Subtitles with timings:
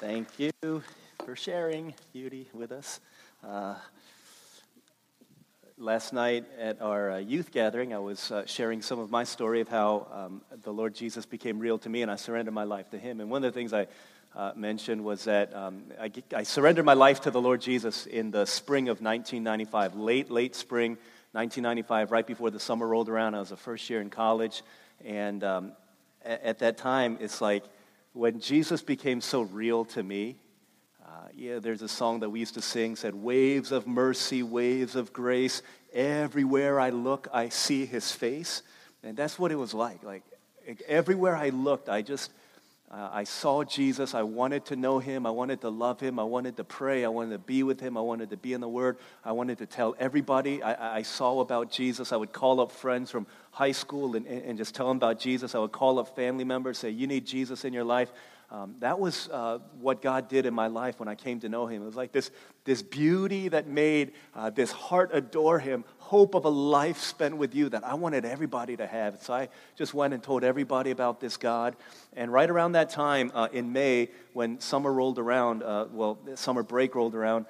[0.00, 0.82] Thank you
[1.26, 3.00] for sharing beauty with us.
[3.46, 3.74] Uh,
[5.76, 9.60] last night at our uh, youth gathering, I was uh, sharing some of my story
[9.60, 12.88] of how um, the Lord Jesus became real to me and I surrendered my life
[12.92, 13.20] to Him.
[13.20, 13.88] And one of the things I
[14.34, 18.30] uh, mentioned was that um, I, I surrendered my life to the Lord Jesus in
[18.30, 20.92] the spring of 1995, late, late spring
[21.32, 23.34] 1995, right before the summer rolled around.
[23.34, 24.62] I was a first year in college.
[25.04, 25.72] And um,
[26.24, 27.64] at, at that time, it's like,
[28.12, 30.36] when Jesus became so real to me,
[31.04, 34.96] uh, yeah, there's a song that we used to sing said, Waves of mercy, waves
[34.96, 35.62] of grace.
[35.92, 38.62] Everywhere I look, I see his face.
[39.02, 40.02] And that's what it was like.
[40.04, 40.22] Like,
[40.86, 42.30] everywhere I looked, I just,
[42.90, 44.14] uh, I saw Jesus.
[44.14, 45.24] I wanted to know him.
[45.24, 46.18] I wanted to love him.
[46.18, 47.04] I wanted to pray.
[47.04, 47.96] I wanted to be with him.
[47.96, 48.98] I wanted to be in the Word.
[49.24, 52.12] I wanted to tell everybody I, I saw about Jesus.
[52.12, 55.54] I would call up friends from high school and, and just tell them about Jesus.
[55.54, 58.10] I would call up family members, say, You need Jesus in your life.
[58.52, 61.66] Um, that was uh, what God did in my life when I came to know
[61.66, 61.82] Him.
[61.82, 62.32] It was like this,
[62.64, 67.54] this beauty that made uh, this heart adore Him, hope of a life spent with
[67.54, 69.22] you that I wanted everybody to have.
[69.22, 71.76] So I just went and told everybody about this God.
[72.16, 76.64] And right around that time uh, in May, when summer rolled around, uh, well, summer
[76.64, 77.46] break rolled around,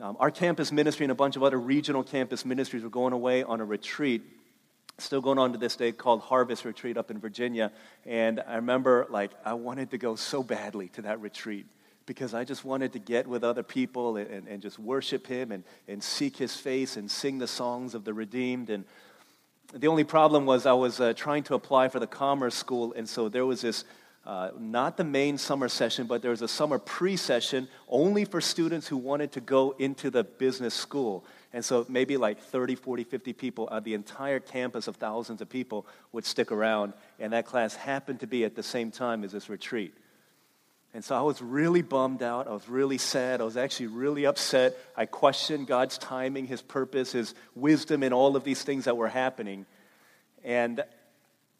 [0.00, 3.42] um, our campus ministry and a bunch of other regional campus ministries were going away
[3.42, 4.22] on a retreat
[4.98, 7.72] still going on to this day called harvest retreat up in virginia.
[8.04, 11.66] And i remember like i wanted to go so badly to that retreat
[12.06, 15.52] because i just wanted to get with other people and, and, and just worship him
[15.52, 18.70] and, and seek his face and sing the songs of the redeemed.
[18.70, 18.84] And
[19.72, 22.92] the only problem was i was uh, trying to apply for the commerce school.
[22.94, 23.84] And so there was this
[24.26, 28.40] uh, not the main summer session, but there was a summer pre session only for
[28.40, 31.26] students who wanted to go into the business school.
[31.54, 35.48] And so maybe like 30, 40, 50 people on the entire campus of thousands of
[35.48, 36.94] people would stick around.
[37.20, 39.94] And that class happened to be at the same time as this retreat.
[40.94, 42.48] And so I was really bummed out.
[42.48, 43.40] I was really sad.
[43.40, 44.76] I was actually really upset.
[44.96, 49.08] I questioned God's timing, His purpose, His wisdom in all of these things that were
[49.08, 49.64] happening.
[50.42, 50.82] And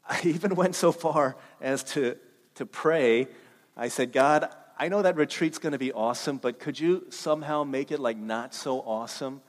[0.08, 2.16] I even went so far as to,
[2.56, 3.28] to pray.
[3.76, 7.62] I said, God, I know that retreat's going to be awesome, but could you somehow
[7.62, 9.40] make it like not so awesome?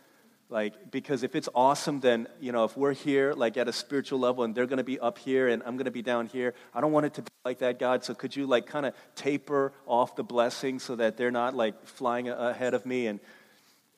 [0.56, 4.20] Like, because if it's awesome, then, you know, if we're here, like, at a spiritual
[4.20, 6.54] level and they're going to be up here and I'm going to be down here,
[6.74, 8.06] I don't want it to be like that, God.
[8.06, 11.86] So could you, like, kind of taper off the blessing so that they're not, like,
[11.86, 13.08] flying ahead of me?
[13.08, 13.20] And,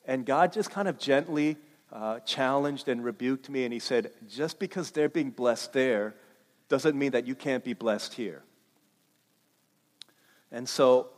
[0.04, 1.58] and God just kind of gently
[1.92, 3.62] uh, challenged and rebuked me.
[3.62, 6.16] And He said, just because they're being blessed there
[6.68, 8.42] doesn't mean that you can't be blessed here.
[10.50, 11.10] And so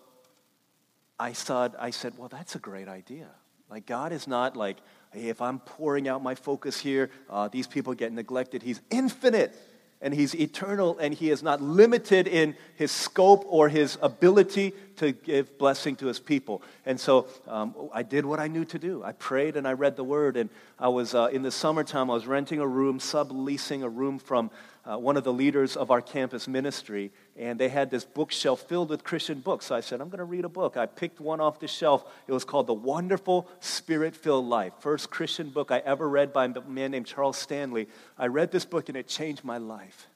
[1.19, 3.29] I, thought, I said, well, that's a great idea.
[3.71, 4.77] Like, God is not like,
[5.15, 8.63] if I'm pouring out my focus here, uh, these people get neglected.
[8.63, 9.55] He's infinite
[10.03, 15.13] and he's eternal and he is not limited in his scope or his ability to
[15.13, 19.03] give blessing to his people and so um, i did what i knew to do
[19.05, 22.15] i prayed and i read the word and i was uh, in the summertime i
[22.15, 24.51] was renting a room subleasing a room from
[24.91, 28.91] uh, one of the leaders of our campus ministry, and they had this bookshelf filled
[28.91, 29.67] with Christian books.
[29.67, 30.77] So I said, I'm going to read a book.
[30.77, 32.05] I picked one off the shelf.
[32.27, 36.47] It was called The Wonderful Spirit Filled Life, first Christian book I ever read by
[36.47, 37.87] a man named Charles Stanley.
[38.19, 40.09] I read this book, and it changed my life.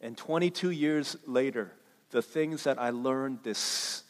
[0.00, 1.72] And 22 years later,
[2.10, 4.04] the things that I learned, this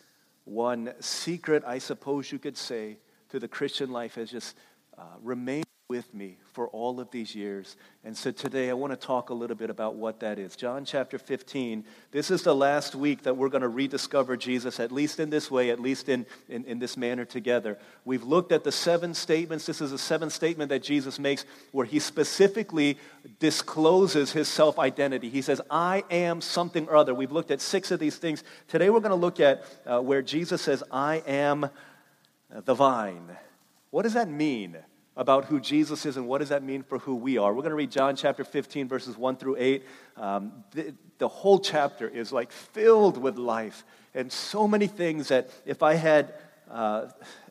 [0.44, 2.98] one secret, I suppose you could say,
[3.30, 4.56] to the Christian life has just
[4.98, 7.76] uh, remained with me for all of these years.
[8.04, 10.56] And so today I want to talk a little bit about what that is.
[10.56, 11.84] John chapter 15.
[12.10, 15.50] This is the last week that we're going to rediscover Jesus, at least in this
[15.50, 17.76] way, at least in, in, in this manner together.
[18.06, 19.66] We've looked at the seven statements.
[19.66, 22.96] This is a seventh statement that Jesus makes where he specifically
[23.38, 25.28] discloses his self identity.
[25.28, 27.12] He says, I am something or other.
[27.12, 28.42] We've looked at six of these things.
[28.68, 31.68] Today we're going to look at uh, where Jesus says, I am
[32.48, 33.36] the vine.
[33.90, 34.78] What does that mean?
[35.16, 37.52] About who Jesus is and what does that mean for who we are.
[37.52, 39.84] We're going to read John chapter 15, verses 1 through 8.
[40.16, 45.50] Um, the, the whole chapter is like filled with life and so many things that
[45.66, 46.34] if I had
[46.70, 47.06] uh,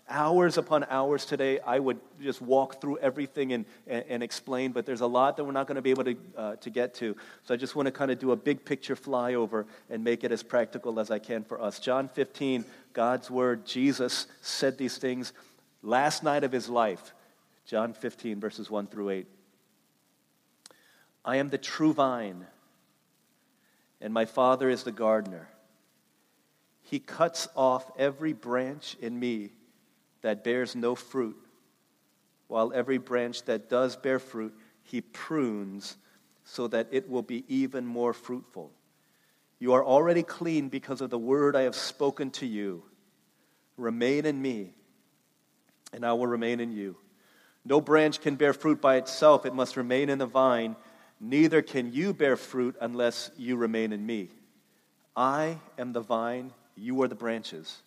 [0.09, 4.85] hours upon hours today, I would just walk through everything and, and, and, explain, but
[4.85, 7.15] there's a lot that we're not going to be able to, uh, to get to.
[7.43, 10.31] So I just want to kind of do a big picture flyover and make it
[10.31, 11.79] as practical as I can for us.
[11.79, 12.63] John 15,
[12.93, 15.33] God's word, Jesus said these things
[15.81, 17.13] last night of his life.
[17.65, 19.27] John 15, verses 1 through 8.
[21.25, 22.45] I am the true vine,
[24.01, 25.47] and my Father is the gardener.
[26.81, 29.51] He cuts off every branch in me
[30.21, 31.37] that bears no fruit,
[32.47, 35.95] while every branch that does bear fruit, he prunes
[36.43, 38.71] so that it will be even more fruitful.
[39.59, 42.83] You are already clean because of the word I have spoken to you.
[43.77, 44.73] Remain in me,
[45.93, 46.97] and I will remain in you.
[47.65, 50.75] No branch can bear fruit by itself, it must remain in the vine.
[51.19, 54.29] Neither can you bear fruit unless you remain in me.
[55.15, 57.81] I am the vine, you are the branches.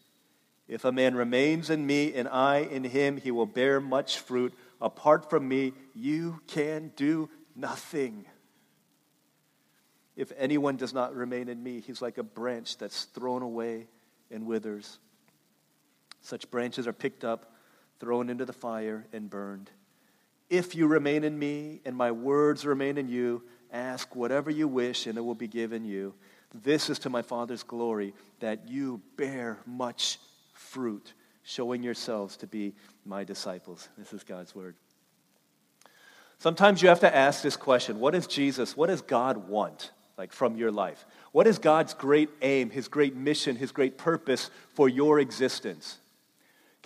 [0.69, 4.55] If a man remains in me and I in him, he will bear much fruit.
[4.81, 8.26] Apart from me, you can do nothing.
[10.17, 13.87] If anyone does not remain in me, he's like a branch that's thrown away
[14.31, 14.99] and withers.
[16.23, 17.52] Such branches are picked up,
[18.00, 19.70] thrown into the fire, and burned.
[20.48, 25.06] If you remain in me and my words remain in you, ask whatever you wish
[25.06, 26.14] and it will be given you.
[26.54, 30.19] This is to my Father's glory that you bear much
[30.52, 31.12] fruit,
[31.43, 33.88] showing yourselves to be my disciples.
[33.99, 34.76] This is God's word.
[36.38, 39.90] Sometimes you have to ask this question What does Jesus, what does God want?
[40.16, 41.04] Like from your life?
[41.32, 45.99] What is God's great aim, his great mission, his great purpose for your existence?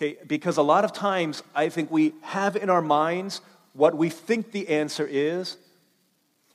[0.00, 3.42] Okay, because a lot of times I think we have in our minds
[3.74, 5.58] what we think the answer is.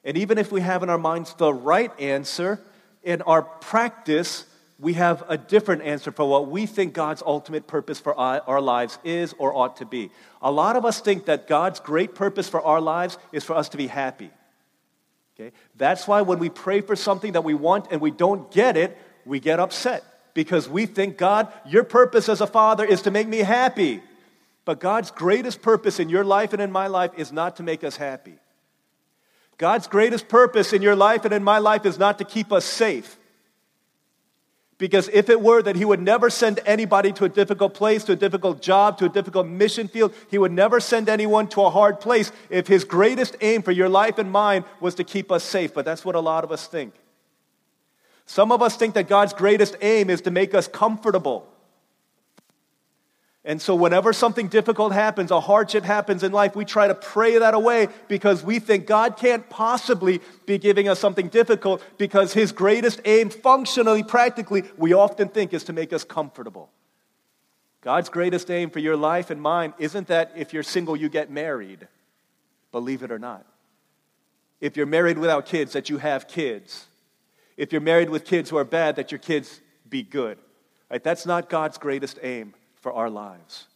[0.03, 2.59] And even if we have in our minds the right answer,
[3.03, 4.45] in our practice,
[4.79, 8.97] we have a different answer for what we think God's ultimate purpose for our lives
[9.03, 10.09] is or ought to be.
[10.41, 13.69] A lot of us think that God's great purpose for our lives is for us
[13.69, 14.31] to be happy.
[15.39, 15.55] Okay?
[15.75, 18.97] That's why when we pray for something that we want and we don't get it,
[19.23, 20.03] we get upset
[20.35, 24.03] because we think, God, your purpose as a father is to make me happy.
[24.65, 27.83] But God's greatest purpose in your life and in my life is not to make
[27.83, 28.35] us happy.
[29.57, 32.65] God's greatest purpose in your life and in my life is not to keep us
[32.65, 33.17] safe.
[34.77, 38.11] Because if it were that he would never send anybody to a difficult place, to
[38.11, 41.69] a difficult job, to a difficult mission field, he would never send anyone to a
[41.69, 45.45] hard place if his greatest aim for your life and mine was to keep us
[45.45, 45.73] safe.
[45.73, 46.93] But that's what a lot of us think.
[48.25, 51.47] Some of us think that God's greatest aim is to make us comfortable.
[53.47, 57.37] And so, whenever something difficult happens, a hardship happens in life, we try to pray
[57.37, 62.51] that away because we think God can't possibly be giving us something difficult because His
[62.51, 66.71] greatest aim, functionally, practically, we often think is to make us comfortable.
[67.81, 71.29] God's greatest aim for your life and mine isn't that if you're single, you get
[71.29, 71.87] married,
[72.71, 73.45] believe it or not.
[74.59, 76.87] If you're married without kids, that you have kids.
[77.57, 80.37] If you're married with kids who are bad, that your kids be good.
[80.89, 81.03] Right?
[81.03, 83.67] That's not God's greatest aim for our lives.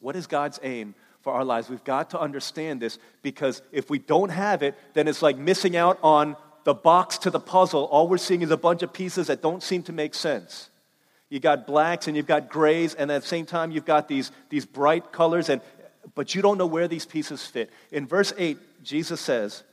[0.00, 1.68] What is God's aim for our lives?
[1.68, 5.76] We've got to understand this because if we don't have it, then it's like missing
[5.76, 7.84] out on the box to the puzzle.
[7.84, 10.68] All we're seeing is a bunch of pieces that don't seem to make sense.
[11.28, 14.30] You got blacks and you've got grays, and at the same time, you've got these,
[14.48, 15.60] these bright colors, and,
[16.14, 17.70] but you don't know where these pieces fit.
[17.90, 19.64] In verse 8, Jesus says,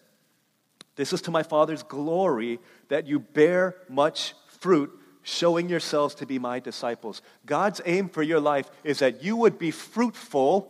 [0.95, 2.59] This is to my Father's glory
[2.89, 4.91] that you bear much fruit
[5.23, 7.21] showing yourselves to be my disciples.
[7.45, 10.69] God's aim for your life is that you would be fruitful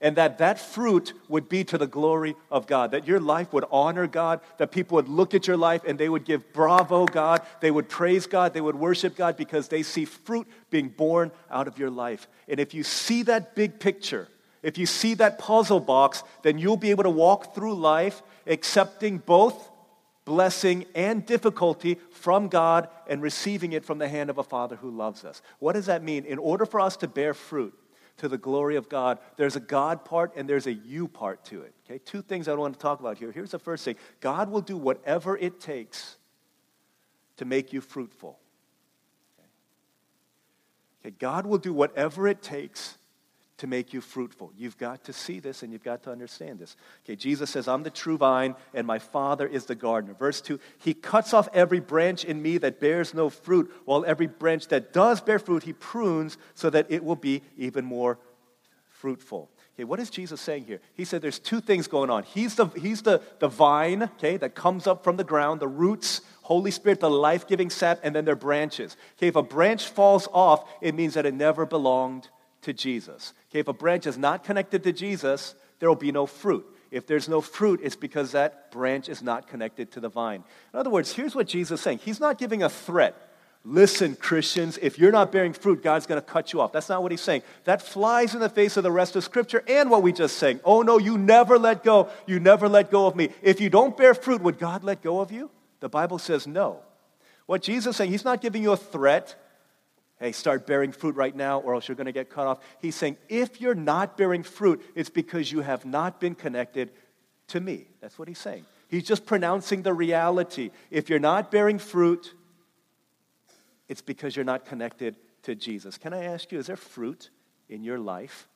[0.00, 2.92] and that that fruit would be to the glory of God.
[2.92, 6.08] That your life would honor God, that people would look at your life and they
[6.08, 10.06] would give bravo God, they would praise God, they would worship God because they see
[10.06, 12.28] fruit being born out of your life.
[12.48, 14.28] And if you see that big picture,
[14.62, 19.18] if you see that puzzle box, then you'll be able to walk through life accepting
[19.18, 19.70] both
[20.24, 24.90] blessing and difficulty from God and receiving it from the hand of a Father who
[24.90, 25.42] loves us.
[25.58, 26.24] What does that mean?
[26.24, 27.74] In order for us to bear fruit
[28.18, 31.62] to the glory of God, there's a God part and there's a you part to
[31.62, 31.74] it.
[31.86, 33.32] Okay, two things I want to talk about here.
[33.32, 36.16] Here's the first thing God will do whatever it takes
[37.38, 38.38] to make you fruitful.
[41.00, 42.98] Okay, God will do whatever it takes
[43.60, 44.52] to make you fruitful.
[44.56, 46.76] You've got to see this and you've got to understand this.
[47.04, 50.14] Okay, Jesus says, I'm the true vine and my Father is the gardener.
[50.14, 54.26] Verse 2 He cuts off every branch in me that bears no fruit, while every
[54.26, 58.18] branch that does bear fruit, He prunes so that it will be even more
[58.88, 59.50] fruitful.
[59.74, 60.80] Okay, what is Jesus saying here?
[60.94, 62.22] He said there's two things going on.
[62.22, 66.22] He's the, he's the, the vine, okay, that comes up from the ground, the roots,
[66.42, 68.96] Holy Spirit, the life giving sap, and then their branches.
[69.18, 72.28] Okay, if a branch falls off, it means that it never belonged
[72.62, 73.32] to Jesus.
[73.50, 76.66] Okay, if a branch is not connected to Jesus, there will be no fruit.
[76.90, 80.42] If there's no fruit, it's because that branch is not connected to the vine.
[80.72, 83.28] In other words, here's what Jesus is saying He's not giving a threat.
[83.62, 86.72] Listen, Christians, if you're not bearing fruit, God's going to cut you off.
[86.72, 87.42] That's not what he's saying.
[87.64, 90.60] That flies in the face of the rest of Scripture and what we just sang.
[90.64, 92.08] Oh, no, you never let go.
[92.26, 93.28] You never let go of me.
[93.42, 95.50] If you don't bear fruit, would God let go of you?
[95.80, 96.80] The Bible says no.
[97.44, 99.34] What Jesus is saying, he's not giving you a threat
[100.20, 102.60] hey, start bearing fruit right now or else you're going to get cut off.
[102.80, 106.92] He's saying, if you're not bearing fruit, it's because you have not been connected
[107.48, 107.86] to me.
[108.00, 108.66] That's what he's saying.
[108.88, 110.70] He's just pronouncing the reality.
[110.90, 112.34] If you're not bearing fruit,
[113.88, 115.96] it's because you're not connected to Jesus.
[115.96, 117.30] Can I ask you, is there fruit
[117.68, 118.46] in your life?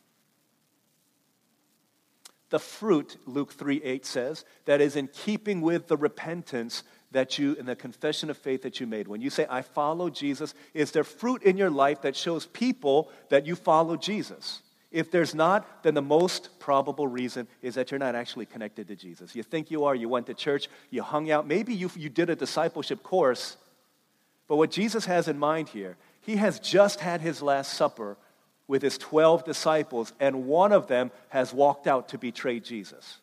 [2.51, 6.83] The fruit, Luke 3 8 says, that is in keeping with the repentance
[7.15, 9.07] that you, in the confession of faith that you made.
[9.07, 13.09] When you say, I follow Jesus, is there fruit in your life that shows people
[13.29, 14.63] that you follow Jesus?
[14.91, 18.97] If there's not, then the most probable reason is that you're not actually connected to
[18.97, 19.35] Jesus.
[19.35, 22.31] You think you are, you went to church, you hung out, maybe you, you did
[22.31, 23.57] a discipleship course,
[24.49, 28.17] but what Jesus has in mind here, he has just had his Last Supper
[28.67, 33.19] with his 12 disciples, and one of them has walked out to betray Jesus.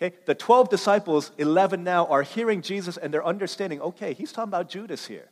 [0.00, 4.50] Okay, the 12 disciples, 11 now, are hearing Jesus and they're understanding okay, he's talking
[4.50, 5.30] about Judas here.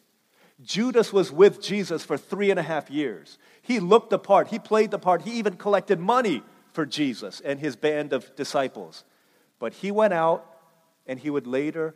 [0.62, 3.38] Judas was with Jesus for three and a half years.
[3.60, 6.42] He looked the part, he played the part, he even collected money
[6.72, 9.04] for Jesus and his band of disciples.
[9.58, 10.46] But he went out
[11.06, 11.94] and he would later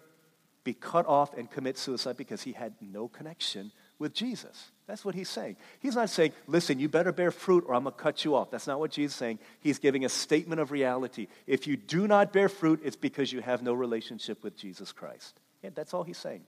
[0.64, 4.72] be cut off and commit suicide because he had no connection with Jesus.
[4.88, 5.56] That's what he's saying.
[5.80, 8.50] He's not saying, listen, you better bear fruit or I'm going to cut you off.
[8.50, 9.38] That's not what Jesus is saying.
[9.60, 11.28] He's giving a statement of reality.
[11.46, 15.38] If you do not bear fruit, it's because you have no relationship with Jesus Christ.
[15.62, 16.40] Yeah, that's all he's saying.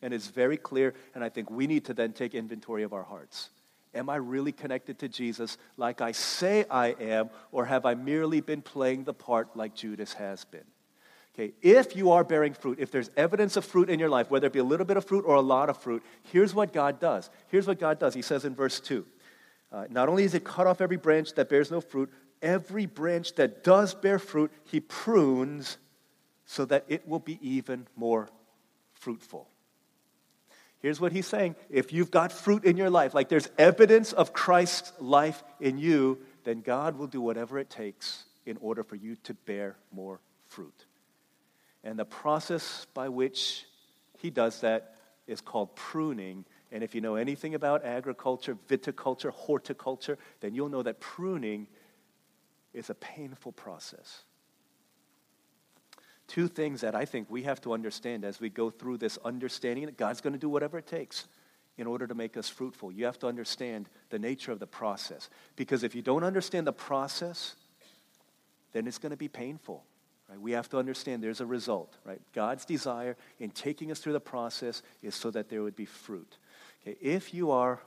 [0.00, 3.02] And it's very clear, and I think we need to then take inventory of our
[3.02, 3.50] hearts.
[3.94, 8.40] Am I really connected to Jesus like I say I am, or have I merely
[8.40, 10.64] been playing the part like Judas has been?
[11.34, 14.48] Okay, if you are bearing fruit, if there's evidence of fruit in your life, whether
[14.48, 17.00] it be a little bit of fruit or a lot of fruit, here's what God
[17.00, 17.30] does.
[17.48, 18.12] Here's what God does.
[18.12, 19.06] He says in verse 2
[19.72, 22.10] uh, Not only is it cut off every branch that bears no fruit,
[22.42, 25.78] every branch that does bear fruit, he prunes
[26.44, 28.28] so that it will be even more
[28.92, 29.48] fruitful.
[30.80, 34.34] Here's what he's saying if you've got fruit in your life, like there's evidence of
[34.34, 39.16] Christ's life in you, then God will do whatever it takes in order for you
[39.22, 40.84] to bear more fruit.
[41.84, 43.64] And the process by which
[44.18, 44.96] he does that
[45.26, 46.44] is called pruning.
[46.70, 51.66] And if you know anything about agriculture, viticulture, horticulture, then you'll know that pruning
[52.72, 54.24] is a painful process
[56.32, 59.84] two things that I think we have to understand as we go through this understanding
[59.84, 61.26] that God's going to do whatever it takes
[61.76, 62.90] in order to make us fruitful.
[62.90, 65.28] You have to understand the nature of the process.
[65.56, 67.54] Because if you don't understand the process,
[68.72, 69.84] then it's going to be painful.
[70.32, 70.40] Right?
[70.40, 71.96] We have to understand there's a result.
[72.04, 72.20] Right?
[72.32, 76.38] God's desire in taking us through the process is so that there would be fruit.
[76.82, 76.96] Okay?
[77.00, 77.80] If you are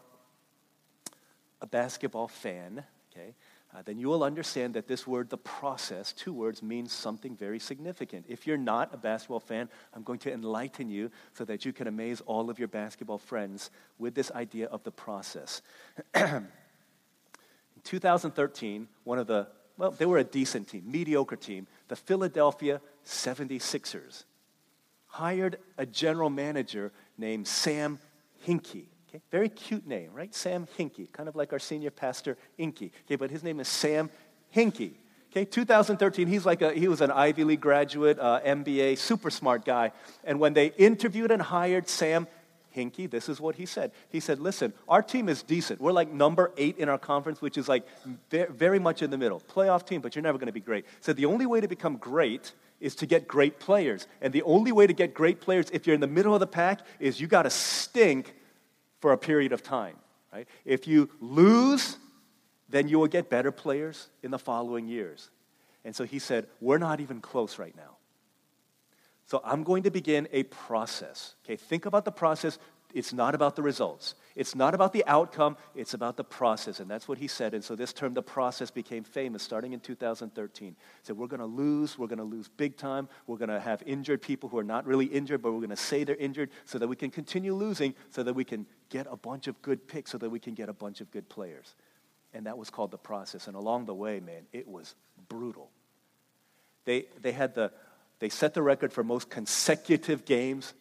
[1.61, 3.33] a basketball fan, okay,
[3.73, 7.59] uh, then you will understand that this word, the process, two words, means something very
[7.59, 8.25] significant.
[8.29, 11.87] If you're not a basketball fan, I'm going to enlighten you so that you can
[11.87, 15.61] amaze all of your basketball friends with this idea of the process.
[16.15, 16.47] In
[17.83, 19.47] 2013, one of the,
[19.77, 24.24] well, they were a decent team, mediocre team, the Philadelphia 76ers
[25.15, 28.00] hired a general manager named Sam
[28.46, 28.88] Hinkie.
[29.08, 29.22] Okay?
[29.32, 30.34] Very cute name, right?
[30.36, 32.91] Sam Hinkie, kind of like our senior pastor, Inky.
[33.05, 34.10] Okay, but his name is Sam
[34.53, 34.96] Hinkie.
[35.32, 39.63] Okay, 2013, he's like a, he was an Ivy League graduate, uh, MBA, super smart
[39.65, 39.91] guy.
[40.24, 42.27] And when they interviewed and hired Sam
[42.75, 43.91] Hinkie, this is what he said.
[44.10, 45.79] He said, listen, our team is decent.
[45.79, 47.88] We're like number eight in our conference, which is like
[48.29, 49.39] very much in the middle.
[49.39, 50.86] Playoff team, but you're never going to be great.
[51.00, 54.08] So the only way to become great is to get great players.
[54.22, 56.48] And the only way to get great players, if you're in the middle of the
[56.48, 58.36] pack, is you got to stink
[59.00, 59.96] for a period of time.
[60.34, 60.48] Right?
[60.65, 61.98] If you lose,
[62.70, 65.29] then you will get better players in the following years.
[65.86, 67.94] And so he said, We're not even close right now.
[69.27, 71.36] So I'm going to begin a process.
[71.44, 72.60] Okay, think about the process.
[72.94, 74.15] It's not about the results.
[74.36, 75.58] It's not about the outcome.
[75.75, 76.79] It's about the process.
[76.79, 77.53] And that's what he said.
[77.53, 80.70] And so this term, the process, became famous starting in 2013.
[80.70, 81.98] He said, We're going to lose.
[81.98, 83.10] We're going to lose big time.
[83.27, 85.75] We're going to have injured people who are not really injured, but we're going to
[85.75, 89.17] say they're injured so that we can continue losing, so that we can get a
[89.17, 91.75] bunch of good picks, so that we can get a bunch of good players.
[92.34, 93.48] And that was called the process.
[93.48, 94.96] And along the way, man, it was
[95.27, 95.70] brutal.
[96.86, 97.72] They, they had the,
[98.19, 100.74] they set the record for most consecutive games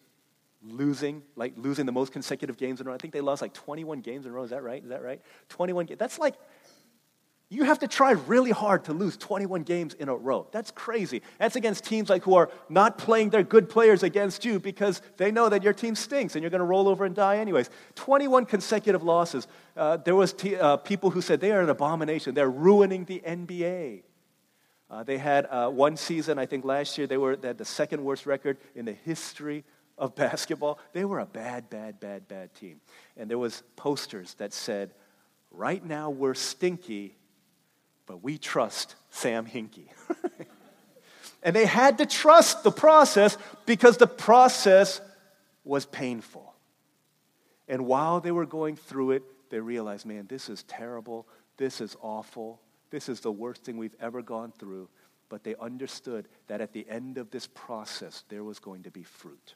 [0.63, 2.95] losing, like losing the most consecutive games in a row.
[2.95, 4.43] I think they lost like 21 games in a row.
[4.43, 4.81] Is that right?
[4.81, 5.21] Is that right?
[5.49, 5.99] 21 games.
[5.99, 6.35] That's like,
[7.49, 10.47] you have to try really hard to lose 21 games in a row.
[10.51, 11.21] That's crazy.
[11.37, 15.31] That's against teams like who are not playing their good players against you because they
[15.31, 17.69] know that your team stinks and you're going to roll over and die anyways.
[17.93, 19.47] 21 consecutive losses.
[19.77, 22.33] Uh, there was t- uh, people who said they are an abomination.
[22.33, 24.01] They're ruining the NBA.
[24.89, 27.65] Uh, they had uh, one season, I think last year, they, were, they had the
[27.65, 29.63] second worst record in the history
[29.97, 30.79] of basketball.
[30.93, 32.81] They were a bad, bad, bad, bad team.
[33.17, 34.93] And there was posters that said,
[35.51, 37.15] right now we're stinky,
[38.05, 39.89] but we trust Sam Hinkie.
[41.45, 43.37] And they had to trust the process
[43.67, 44.99] because the process
[45.63, 46.55] was painful.
[47.67, 51.27] And while they were going through it, they realized, man, this is terrible.
[51.57, 52.59] This is awful.
[52.89, 54.89] This is the worst thing we've ever gone through.
[55.29, 59.03] But they understood that at the end of this process, there was going to be
[59.03, 59.55] fruit.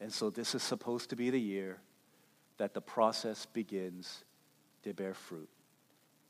[0.00, 1.78] And so this is supposed to be the year
[2.58, 4.24] that the process begins
[4.82, 5.48] to bear fruit.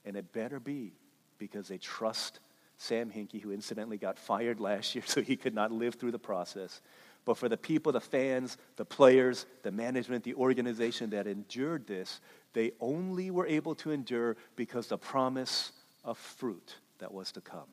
[0.04, 0.92] And it better be
[1.38, 2.40] because they trust
[2.78, 6.18] Sam Hinkie, who incidentally got fired last year so he could not live through the
[6.18, 6.80] process.
[7.25, 12.20] But for the people, the fans, the players, the management, the organization that endured this,
[12.56, 15.72] they only were able to endure because the promise
[16.02, 17.68] of fruit that was to come.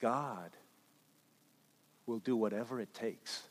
[0.00, 0.56] God
[2.06, 3.42] will do whatever it takes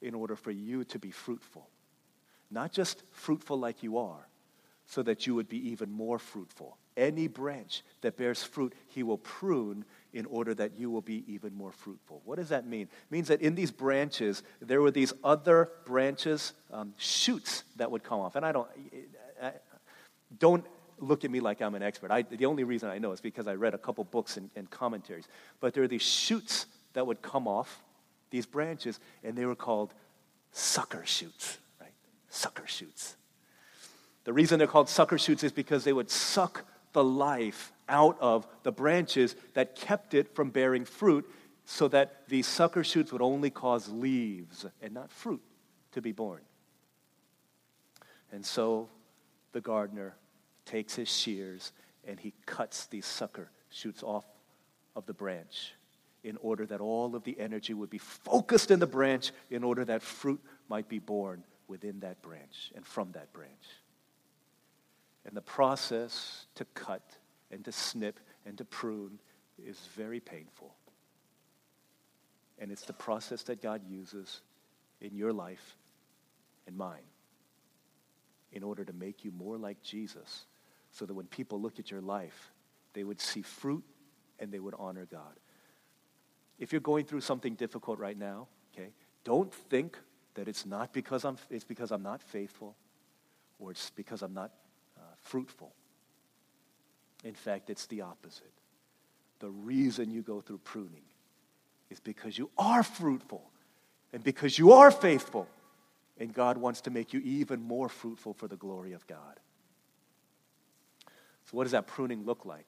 [0.00, 1.68] in order for you to be fruitful.
[2.50, 4.26] Not just fruitful like you are,
[4.86, 6.78] so that you would be even more fruitful.
[6.96, 11.54] Any branch that bears fruit, he will prune in order that you will be even
[11.54, 12.22] more fruitful.
[12.24, 12.82] What does that mean?
[12.82, 18.02] It means that in these branches, there were these other branches, um, shoots that would
[18.02, 18.36] come off.
[18.36, 18.68] And I don't,
[19.42, 19.52] I,
[20.38, 20.64] don't
[20.98, 22.10] look at me like I'm an expert.
[22.10, 24.70] I, the only reason I know is because I read a couple books and, and
[24.70, 25.26] commentaries.
[25.60, 27.82] But there are these shoots that would come off
[28.30, 29.92] these branches, and they were called
[30.52, 31.92] sucker shoots, right?
[32.28, 33.16] Sucker shoots.
[34.24, 38.46] The reason they're called sucker shoots is because they would suck the life out of
[38.64, 41.30] the branches that kept it from bearing fruit,
[41.64, 45.40] so that these sucker shoots would only cause leaves and not fruit
[45.92, 46.40] to be born.
[48.32, 48.88] And so
[49.52, 50.16] the gardener
[50.64, 51.72] takes his shears
[52.04, 54.24] and he cuts these sucker shoots off
[54.96, 55.74] of the branch
[56.24, 59.84] in order that all of the energy would be focused in the branch in order
[59.84, 63.50] that fruit might be born within that branch and from that branch.
[65.24, 67.02] And the process to cut
[67.52, 69.20] and to snip and to prune
[69.62, 70.74] is very painful.
[72.58, 74.40] And it's the process that God uses
[75.00, 75.76] in your life
[76.66, 77.06] and mine
[78.52, 80.46] in order to make you more like Jesus
[80.90, 82.52] so that when people look at your life,
[82.92, 83.84] they would see fruit
[84.38, 85.38] and they would honor God
[86.62, 88.90] if you're going through something difficult right now, okay,
[89.24, 89.98] don't think
[90.34, 92.76] that it's not because I'm, it's because I'm not faithful
[93.58, 94.52] or it's because I'm not
[94.96, 95.74] uh, fruitful.
[97.24, 98.52] In fact, it's the opposite.
[99.38, 101.04] The reason you go through pruning
[101.90, 103.42] is because you are fruitful
[104.12, 105.46] and because you are faithful.
[106.18, 109.40] And God wants to make you even more fruitful for the glory of God.
[111.46, 112.66] So, what does that pruning look like?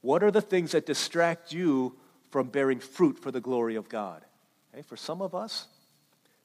[0.00, 1.94] What are the things that distract you
[2.32, 4.24] from bearing fruit for the glory of God.
[4.72, 4.82] Okay?
[4.82, 5.68] For some of us,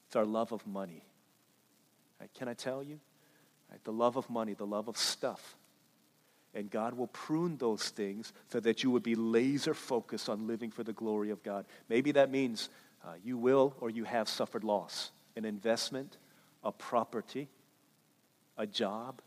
[0.06, 1.02] it's our love of money.
[2.20, 2.30] Right?
[2.34, 3.00] Can I tell you?
[3.70, 3.82] Right?
[3.82, 5.56] The love of money, the love of stuff.
[6.54, 10.70] And God will prune those things so that you would be laser focused on living
[10.70, 11.66] for the glory of God.
[11.88, 12.68] Maybe that means
[13.04, 16.18] uh, you will or you have suffered loss an investment,
[16.64, 17.48] a property,
[18.56, 19.22] a job,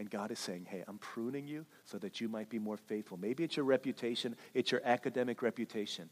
[0.00, 3.18] and God is saying, hey, I'm pruning you so that you might be more faithful.
[3.18, 6.08] Maybe it's your reputation, it's your academic reputation.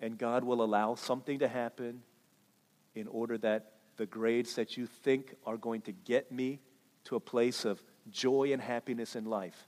[0.00, 2.02] And God will allow something to happen
[2.94, 6.58] in order that the grades that you think are going to get me
[7.04, 9.66] to a place of joy and happiness in life.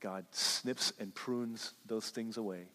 [0.00, 2.68] God snips and prunes those things away.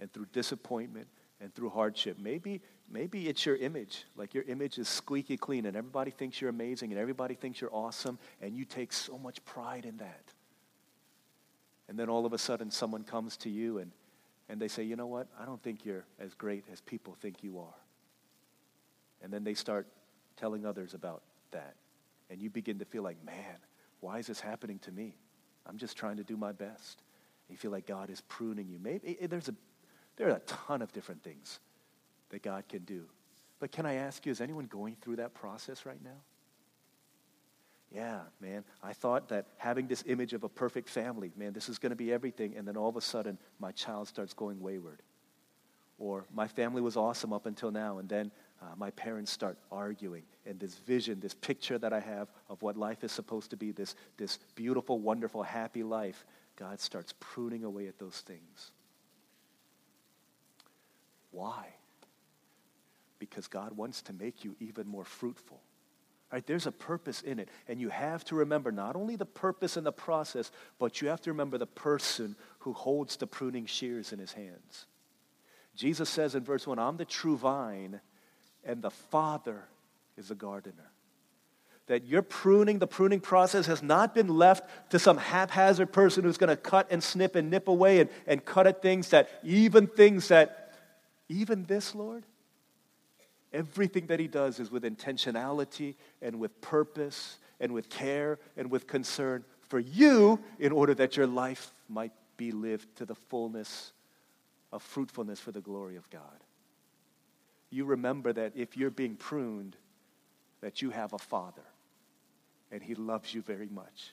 [0.00, 1.08] And through disappointment
[1.40, 4.04] and through hardship, maybe Maybe it's your image.
[4.16, 7.74] Like your image is squeaky clean and everybody thinks you're amazing and everybody thinks you're
[7.74, 10.32] awesome and you take so much pride in that.
[11.88, 13.90] And then all of a sudden someone comes to you and,
[14.48, 15.28] and they say, you know what?
[15.38, 17.74] I don't think you're as great as people think you are.
[19.22, 19.86] And then they start
[20.36, 21.74] telling others about that.
[22.34, 23.58] And you begin to feel like, man,
[24.00, 25.14] why is this happening to me?
[25.66, 27.04] I'm just trying to do my best.
[27.48, 28.80] You feel like God is pruning you.
[28.82, 29.54] Maybe eh, there's a,
[30.16, 31.60] there are a ton of different things
[32.30, 33.04] that God can do.
[33.60, 36.22] But can I ask you, is anyone going through that process right now?
[37.92, 38.64] Yeah, man.
[38.82, 41.96] I thought that having this image of a perfect family, man, this is going to
[41.96, 42.56] be everything.
[42.56, 45.02] And then all of a sudden, my child starts going wayward.
[46.00, 48.32] Or my family was awesome up until now, and then
[48.64, 50.22] uh, my parents start arguing.
[50.46, 53.72] And this vision, this picture that I have of what life is supposed to be,
[53.72, 56.24] this, this beautiful, wonderful, happy life,
[56.56, 58.72] God starts pruning away at those things.
[61.30, 61.74] Why?
[63.18, 65.60] because God wants to make you even more fruitful.
[66.32, 66.46] Right?
[66.46, 67.48] There's a purpose in it.
[67.68, 71.20] And you have to remember not only the purpose and the process, but you have
[71.22, 74.86] to remember the person who holds the pruning shears in his hands.
[75.76, 78.00] Jesus says in verse 1, I'm the true vine,
[78.64, 79.64] and the Father
[80.16, 80.90] is the gardener.
[81.86, 86.38] that your pruning, the pruning process, has not been left to some haphazard person who's
[86.38, 89.86] going to cut and snip and nip away and, and cut at things that, even
[89.86, 90.72] things that,
[91.28, 92.24] even this, Lord,
[93.52, 98.86] everything that He does is with intentionality and with purpose and with care and with
[98.86, 103.92] concern for you in order that your life might be lived to the fullness
[104.72, 106.43] of fruitfulness for the glory of God.
[107.74, 109.76] You remember that if you're being pruned,
[110.60, 111.64] that you have a father
[112.70, 114.12] and he loves you very much.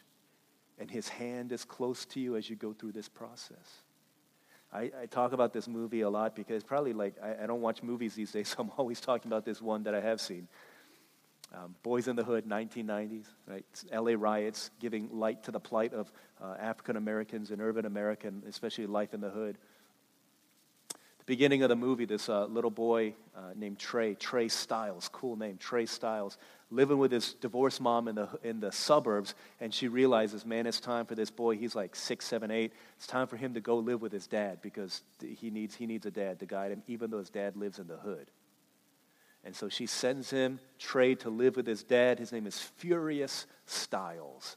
[0.79, 3.83] And his hand is close to you as you go through this process.
[4.73, 7.83] I, I talk about this movie a lot because probably like I, I, don't watch
[7.83, 10.47] movies these days, so I'm always talking about this one that I have seen.
[11.53, 13.65] Um, Boyz n the Hood, 1990s, right?
[13.93, 18.87] LA riots, giving light to the plight of uh, African Americans in urban America, especially
[18.87, 19.59] life in the hood
[21.25, 25.57] beginning of the movie, this uh, little boy uh, named Tre, Tre Styles, cool name,
[25.57, 26.37] Tre Styles,
[26.69, 30.79] living with his divorced mom in the, in the suburbs, and she realizes, man, it's
[30.79, 31.57] time for this boy.
[31.57, 32.73] He's like six, seven, eight.
[32.97, 36.05] It's time for him to go live with his dad because he needs, he needs
[36.05, 38.31] a dad to guide him, even though his dad lives in the hood.
[39.43, 42.19] And so she sends him, Tre, to live with his dad.
[42.19, 44.55] His name is Furious Styles.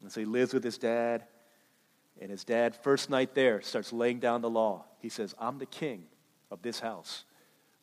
[0.00, 1.24] And so he lives with his dad.
[2.20, 4.84] And his dad, first night there, starts laying down the law.
[5.00, 6.04] He says, I'm the king
[6.50, 7.24] of this house.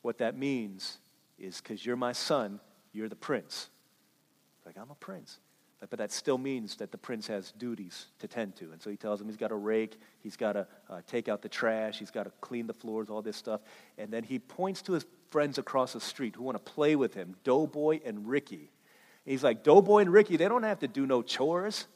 [0.02, 0.98] What that means
[1.38, 2.60] is because you're my son,
[2.92, 3.68] you're the prince.
[4.64, 5.38] Like, I'm a prince.
[5.88, 8.70] But that still means that the prince has duties to tend to.
[8.72, 11.40] And so he tells him he's got to rake, he's got to uh, take out
[11.40, 13.62] the trash, he's got to clean the floors, all this stuff.
[13.96, 17.14] And then he points to his friends across the street who want to play with
[17.14, 18.70] him, Doughboy and Ricky.
[19.24, 21.86] And he's like, Doughboy and Ricky, they don't have to do no chores.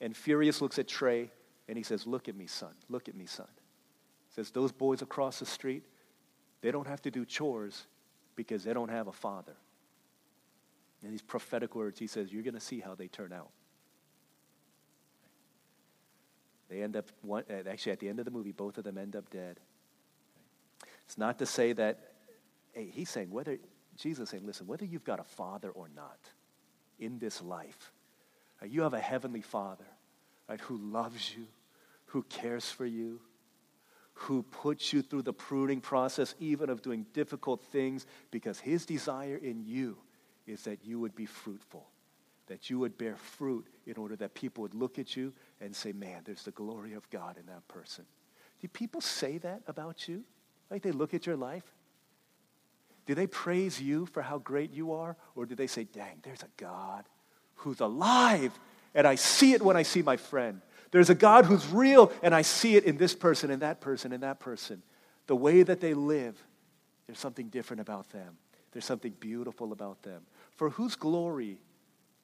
[0.00, 1.30] And Furious looks at Tre
[1.68, 2.72] and he says, Look at me, son.
[2.88, 3.48] Look at me, son.
[4.28, 5.84] He says, Those boys across the street,
[6.60, 7.86] they don't have to do chores
[8.36, 9.56] because they don't have a father.
[11.02, 13.50] And these prophetic words, he says, You're going to see how they turn out.
[16.68, 18.98] They end up, one, uh, actually, at the end of the movie, both of them
[18.98, 19.58] end up dead.
[21.06, 22.12] It's not to say that,
[22.72, 23.56] hey, he's saying, whether,
[23.96, 26.18] Jesus saying, listen, whether you've got a father or not
[26.98, 27.92] in this life,
[28.66, 29.86] you have a heavenly Father,
[30.48, 31.46] right, who loves you,
[32.06, 33.20] who cares for you,
[34.14, 39.36] who puts you through the pruning process, even of doing difficult things, because his desire
[39.36, 39.96] in you
[40.46, 41.86] is that you would be fruitful,
[42.48, 45.92] that you would bear fruit in order that people would look at you and say,
[45.92, 48.04] man, there's the glory of God in that person.
[48.60, 50.24] Do people say that about you?
[50.68, 51.74] Like they look at your life?
[53.06, 55.16] Do they praise you for how great you are?
[55.36, 57.04] Or do they say, dang, there's a God
[57.58, 58.58] who's alive,
[58.94, 60.60] and I see it when I see my friend.
[60.90, 64.12] There's a God who's real, and I see it in this person, and that person,
[64.12, 64.82] and that person.
[65.26, 66.42] The way that they live,
[67.06, 68.38] there's something different about them.
[68.72, 70.22] There's something beautiful about them.
[70.56, 71.58] For whose glory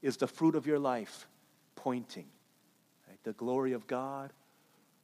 [0.02, 1.26] is the fruit of your life
[1.76, 2.26] pointing?
[3.08, 3.18] Right?
[3.24, 4.32] The glory of God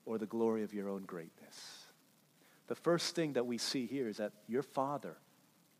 [0.06, 1.84] or the glory of your own greatness?
[2.68, 5.16] The first thing that we see here is that your Father,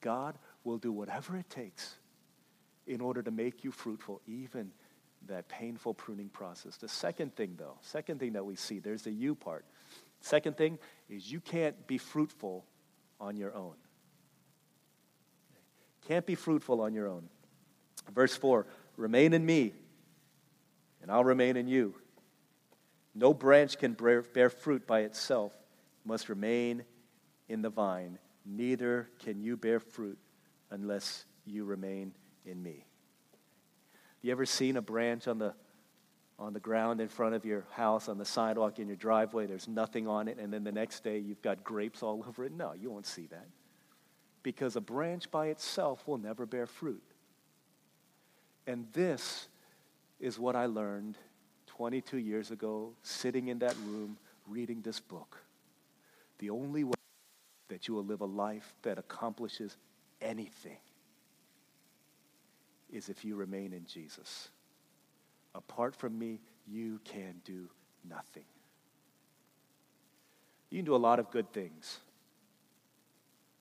[0.01, 1.97] God, will do whatever it takes
[2.91, 4.73] in order to make you fruitful, even
[5.29, 6.77] that painful pruning process.
[6.77, 9.65] The second thing, though, second thing that we see, there's the you part.
[10.21, 12.65] Second thing is you can't be fruitful
[13.21, 13.75] on your own.
[16.09, 17.29] Can't be fruitful on your own.
[18.13, 19.73] Verse 4 Remain in me,
[21.01, 21.95] and I'll remain in you.
[23.15, 26.85] No branch can bear fruit by itself, it must remain
[27.49, 28.19] in the vine.
[28.45, 30.19] Neither can you bear fruit
[30.71, 32.15] unless you remain
[32.51, 32.85] in me.
[34.21, 35.55] You ever seen a branch on the
[36.39, 39.69] on the ground in front of your house, on the sidewalk in your driveway, there's
[39.69, 42.53] nothing on it, and then the next day you've got grapes all over it?
[42.53, 43.47] No, you won't see that.
[44.43, 47.03] Because a branch by itself will never bear fruit.
[48.67, 49.49] And this
[50.19, 51.19] is what I learned
[51.67, 54.17] 22 years ago, sitting in that room,
[54.49, 55.37] reading this book.
[56.39, 56.95] The only way
[57.69, 59.77] that you will live a life that accomplishes
[60.23, 60.79] anything
[62.93, 64.49] is if you remain in Jesus.
[65.55, 67.69] Apart from me, you can do
[68.09, 68.45] nothing.
[70.71, 71.99] You can do a lot of good things,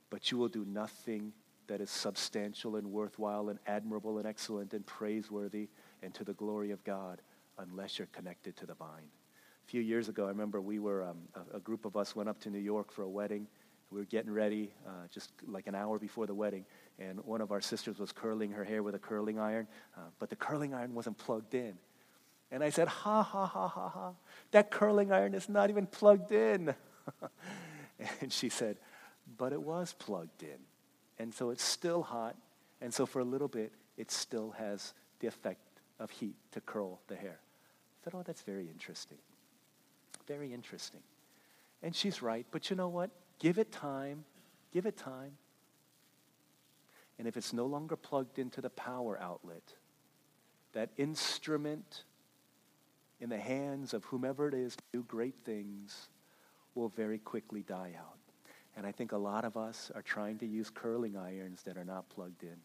[0.10, 1.34] but you will do nothing
[1.68, 5.70] that is substantial and worthwhile and admirable and excellent and praiseworthy
[6.04, 7.22] and to the glory of God
[7.58, 9.10] unless you're connected to the vine.
[9.68, 12.28] A few years ago, I remember we were, um, a, a, group of us went
[12.28, 13.46] up to New York for a wedding.
[13.92, 16.66] We were getting ready uh, just like an hour before the wedding
[17.00, 20.30] and one of our sisters was curling her hair with a curling iron, uh, but
[20.30, 21.76] the curling iron wasn't plugged in.
[22.52, 24.12] And I said, ha, ha, ha, ha, ha,
[24.52, 26.76] that curling iron is not even plugged in.
[28.22, 28.78] and she said,
[29.38, 30.58] but it was plugged in.
[31.20, 32.36] And so it's still hot,
[32.82, 37.02] And so for a little bit, it still has the effect of heat to curl
[37.08, 37.40] the hair.
[37.40, 39.18] I said, Oh, that's very interesting.
[40.28, 41.02] Very interesting.
[41.84, 43.10] And she's right, but you know what?
[43.38, 44.24] Give it time.
[44.72, 45.34] Give it time.
[47.20, 49.76] And if it's no longer plugged into the power outlet,
[50.74, 52.06] that instrument
[53.20, 56.08] in the hands of whomever it is to do great things
[56.74, 58.18] will very quickly die out.
[58.78, 61.84] And I think a lot of us are trying to use curling irons that are
[61.84, 62.56] not plugged in.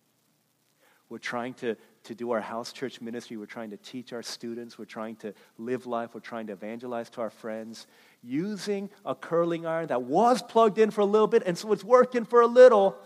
[1.08, 3.36] We're trying to, to do our house church ministry.
[3.36, 4.78] We're trying to teach our students.
[4.78, 6.14] We're trying to live life.
[6.14, 7.86] We're trying to evangelize to our friends
[8.22, 11.84] using a curling iron that was plugged in for a little bit, and so it's
[11.84, 12.96] working for a little,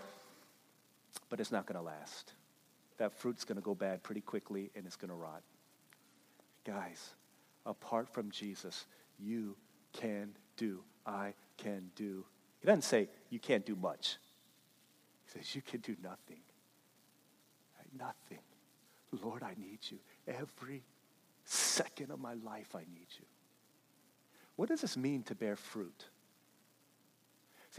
[1.28, 2.32] but it's not going to last.
[2.98, 5.42] That fruit's going to go bad pretty quickly and it's going to rot.
[6.64, 7.14] Guys,
[7.64, 8.86] apart from Jesus,
[9.18, 9.56] you
[9.92, 12.24] can do, I can do.
[12.60, 14.16] He doesn't say you can't do much.
[15.24, 16.40] He says you can do nothing.
[17.96, 18.40] Nothing.
[19.22, 19.98] Lord, I need you.
[20.26, 20.82] Every
[21.44, 23.24] second of my life, I need you.
[24.56, 26.04] What does this mean to bear fruit?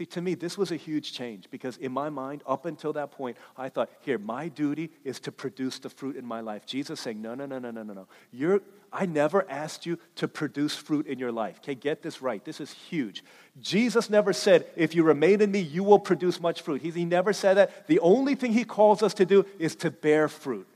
[0.00, 3.10] See, to me, this was a huge change because in my mind, up until that
[3.10, 6.64] point, I thought, here, my duty is to produce the fruit in my life.
[6.64, 8.60] Jesus saying, no, no, no, no, no, no, no.
[8.90, 11.58] I never asked you to produce fruit in your life.
[11.58, 12.42] Okay, get this right.
[12.42, 13.22] This is huge.
[13.60, 16.80] Jesus never said, if you remain in me, you will produce much fruit.
[16.80, 17.86] He, he never said that.
[17.86, 20.66] The only thing he calls us to do is to bear fruit.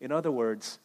[0.00, 0.80] In other words,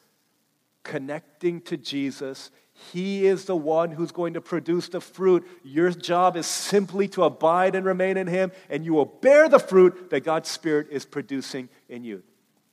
[0.84, 2.52] connecting to Jesus
[2.92, 5.46] he is the one who's going to produce the fruit.
[5.64, 9.60] Your job is simply to abide and remain in Him, and you will bear the
[9.60, 12.24] fruit that God's Spirit is producing in you.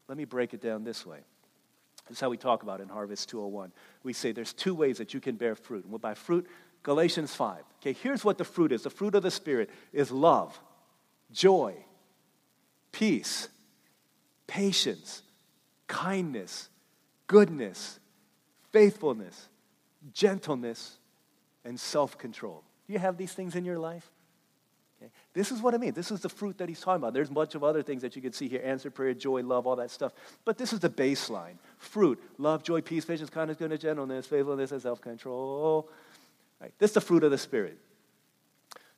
[0.08, 1.18] Let me break it down this way.
[2.08, 3.72] This is how we talk about it in Harvest 201.
[4.04, 5.82] We say there's two ways that you can bear fruit.
[5.82, 6.46] And what by fruit,
[6.84, 7.64] Galatians 5.
[7.80, 10.58] Okay, here's what the fruit is the fruit of the Spirit is love,
[11.32, 11.74] joy,
[12.92, 13.48] peace,
[14.46, 15.22] patience,
[15.88, 16.68] kindness,
[17.26, 17.98] goodness,
[18.70, 19.48] faithfulness
[20.12, 20.98] gentleness,
[21.64, 22.62] and self control.
[22.86, 24.08] Do you have these things in your life?
[25.02, 25.10] Okay.
[25.34, 25.92] This is what I mean.
[25.92, 27.12] This is the fruit that he's talking about.
[27.12, 29.66] There's a bunch of other things that you can see here answer prayer, joy, love,
[29.66, 30.12] all that stuff.
[30.44, 34.80] But this is the baseline fruit love, joy, peace, patience, kindness, goodness, gentleness, faithfulness, and
[34.80, 35.90] self control.
[36.60, 36.72] Right.
[36.78, 37.78] This is the fruit of the Spirit.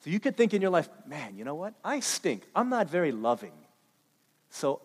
[0.01, 1.75] So you could think in your life, man, you know what?
[1.85, 2.44] I stink.
[2.55, 3.53] I'm not very loving.
[4.51, 4.81] So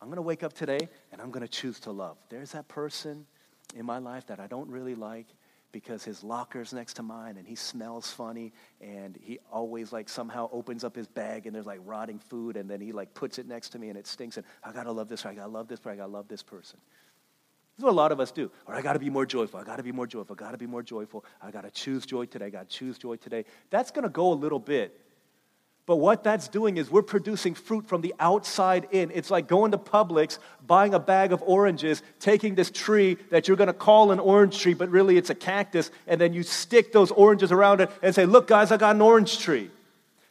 [0.00, 2.16] I'm going to wake up today and I'm going to choose to love.
[2.30, 3.26] There's that person
[3.76, 5.26] in my life that I don't really like
[5.74, 10.48] because his locker's next to mine and he smells funny and he always like somehow
[10.52, 13.48] opens up his bag and there's like rotting food and then he like puts it
[13.48, 15.66] next to me and it stinks and I gotta love this, or I gotta love
[15.66, 16.78] this, or I gotta love this person.
[17.76, 18.52] This is what a lot of us do.
[18.66, 20.84] Or I gotta be more joyful, I gotta be more joyful, I gotta be more
[20.84, 23.44] joyful, I gotta choose joy today, I gotta choose joy today.
[23.70, 25.00] That's gonna go a little bit
[25.86, 29.10] but what that's doing is we're producing fruit from the outside in.
[29.12, 33.56] It's like going to Publix, buying a bag of oranges, taking this tree that you're
[33.58, 36.92] going to call an orange tree, but really it's a cactus, and then you stick
[36.92, 39.70] those oranges around it and say, Look, guys, I got an orange tree.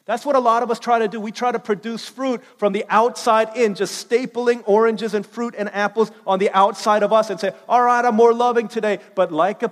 [0.05, 1.19] That's what a lot of us try to do.
[1.19, 5.73] We try to produce fruit from the outside in, just stapling oranges and fruit and
[5.73, 8.97] apples on the outside of us and say, All right, I'm more loving today.
[9.13, 9.71] But like a,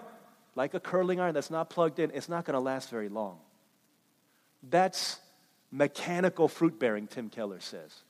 [0.55, 3.39] like a curling iron that's not plugged in, it's not going to last very long.
[4.69, 5.17] That's
[5.71, 8.03] mechanical fruit bearing, Tim Keller says.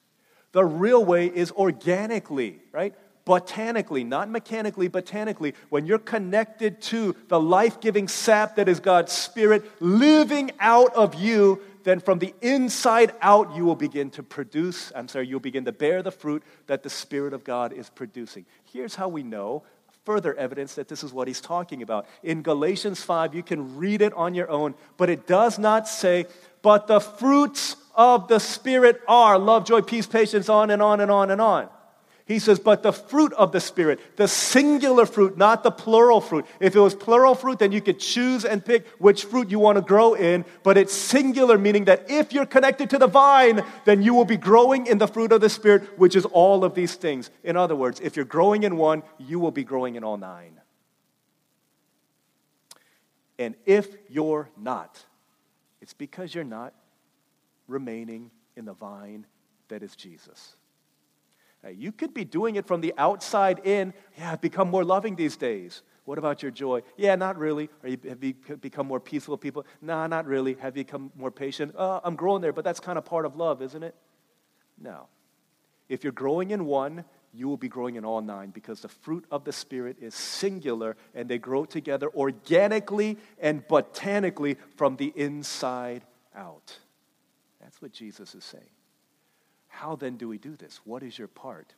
[0.51, 2.93] The real way is organically, right?
[3.23, 5.53] Botanically, not mechanically, botanically.
[5.69, 11.15] When you're connected to the life giving sap that is God's Spirit living out of
[11.15, 15.65] you, then from the inside out, you will begin to produce, I'm sorry, you'll begin
[15.65, 18.45] to bear the fruit that the Spirit of God is producing.
[18.65, 19.63] Here's how we know
[20.03, 22.07] further evidence that this is what he's talking about.
[22.23, 26.25] In Galatians 5, you can read it on your own, but it does not say
[26.61, 31.11] but the fruits of the Spirit are love, joy, peace, patience, on and on and
[31.11, 31.69] on and on.
[32.25, 36.45] He says, but the fruit of the Spirit, the singular fruit, not the plural fruit.
[36.61, 39.77] If it was plural fruit, then you could choose and pick which fruit you want
[39.77, 40.45] to grow in.
[40.63, 44.37] But it's singular, meaning that if you're connected to the vine, then you will be
[44.37, 47.29] growing in the fruit of the Spirit, which is all of these things.
[47.43, 50.61] In other words, if you're growing in one, you will be growing in all nine.
[53.37, 55.03] And if you're not,
[55.81, 56.73] it's because you're not
[57.67, 59.25] remaining in the vine
[59.69, 60.55] that is Jesus.
[61.63, 63.93] Now, you could be doing it from the outside in.
[64.17, 65.83] Yeah, I've become more loving these days.
[66.05, 66.81] What about your joy?
[66.97, 67.69] Yeah, not really.
[67.85, 69.65] You, have you become more peaceful people?
[69.81, 70.55] Nah, not really.
[70.55, 71.75] Have you become more patient?
[71.75, 73.95] Uh, I'm growing there, but that's kind of part of love, isn't it?
[74.79, 75.07] No.
[75.89, 79.25] If you're growing in one, you will be growing in all nine because the fruit
[79.31, 86.03] of the Spirit is singular and they grow together organically and botanically from the inside
[86.35, 86.77] out.
[87.61, 88.63] That's what Jesus is saying.
[89.67, 90.81] How then do we do this?
[90.83, 91.73] What is your part?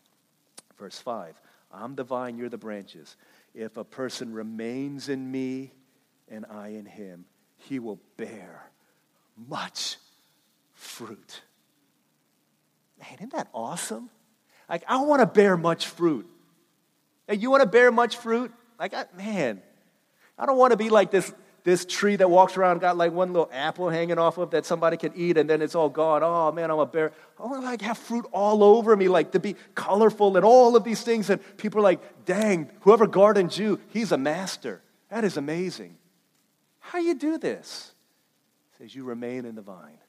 [0.77, 1.39] Verse 5
[1.71, 3.15] I'm the vine, you're the branches.
[3.53, 5.73] If a person remains in me
[6.29, 7.25] and I in him,
[7.57, 8.69] he will bear
[9.47, 9.97] much
[10.73, 11.41] fruit.
[12.99, 14.09] Man, isn't that awesome?
[14.69, 16.27] Like, I want to bear much fruit.
[17.27, 18.51] Hey, you want to bear much fruit?
[18.79, 19.61] Like, I, man,
[20.37, 23.33] I don't want to be like this, this tree that walks around, got like one
[23.33, 26.21] little apple hanging off of that somebody can eat, and then it's all gone.
[26.23, 27.13] Oh man, I'm a bear.
[27.39, 30.75] I want to like have fruit all over me, like to be colorful and all
[30.75, 31.29] of these things.
[31.29, 34.81] And people are like, dang, whoever gardened you, he's a master.
[35.09, 35.95] That is amazing.
[36.79, 37.93] How you do this?
[38.73, 39.99] It says you remain in the vine.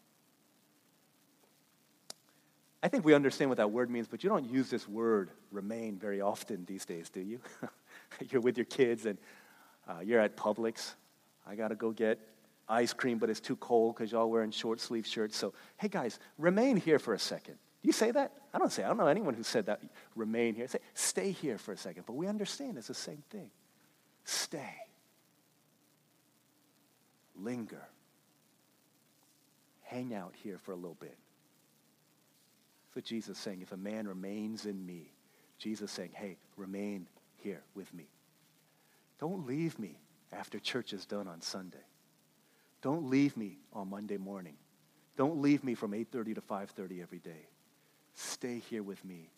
[2.85, 5.97] I think we understand what that word means, but you don't use this word remain
[5.97, 7.41] very often these days, do you?
[8.31, 9.17] you're with your kids and
[9.89, 10.93] uh, you're at Publix.
[11.47, 12.19] I got to go get
[12.69, 15.35] ice cream, but it's too cold because y'all wearing short sleeve shirts.
[15.35, 17.55] So, hey guys, remain here for a second.
[17.55, 18.33] Do you say that?
[18.53, 18.85] I don't say.
[18.85, 19.81] I don't know anyone who said that.
[20.15, 20.69] Remain here.
[20.69, 22.05] Say, stay here for a second.
[22.05, 23.49] But we understand it's the same thing.
[24.25, 24.77] Stay.
[27.35, 27.89] Linger.
[29.85, 31.17] Hang out here for a little bit.
[32.95, 33.61] What Jesus saying.
[33.61, 35.13] If a man remains in me,
[35.59, 38.09] Jesus saying, hey, remain here with me.
[39.21, 39.99] Don't leave me
[40.33, 41.85] after church is done on Sunday.
[42.83, 44.57] Don't leave me on Monday morning.
[45.17, 47.49] Don't leave me from 8:30 to 5:30 every day.
[48.15, 49.31] Stay here with me.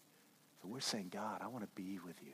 [0.60, 2.32] So we're saying, God, I want to be with you.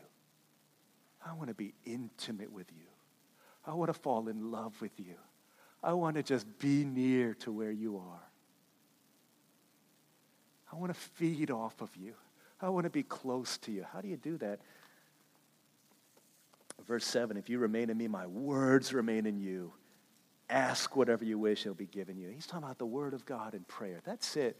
[1.24, 2.86] I want to be intimate with you.
[3.66, 5.16] I want to fall in love with you.
[5.82, 8.22] I want to just be near to where you are.
[10.72, 12.14] I want to feed off of you.
[12.60, 13.84] I want to be close to you.
[13.92, 14.60] How do you do that?
[16.86, 19.72] Verse 7 If you remain in me, my words remain in you.
[20.48, 22.28] Ask whatever you wish, it'll be given you.
[22.28, 24.00] He's talking about the word of God and prayer.
[24.04, 24.56] That's it.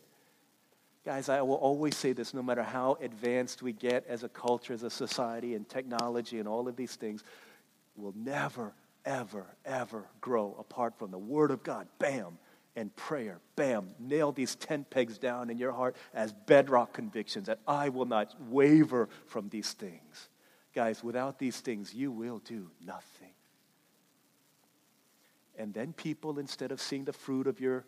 [1.05, 4.72] Guys, I will always say this no matter how advanced we get as a culture,
[4.72, 7.25] as a society, and technology, and all of these things,
[7.96, 8.72] we'll never,
[9.05, 11.88] ever, ever grow apart from the Word of God.
[11.98, 12.38] Bam
[12.76, 13.40] and prayer.
[13.56, 13.90] Bam.
[13.98, 18.35] Nail these 10 pegs down in your heart as bedrock convictions that I will not
[18.48, 20.28] waver from these things.
[20.74, 23.28] Guys, without these things, you will do nothing.
[25.58, 27.85] And then people, instead of seeing the fruit of your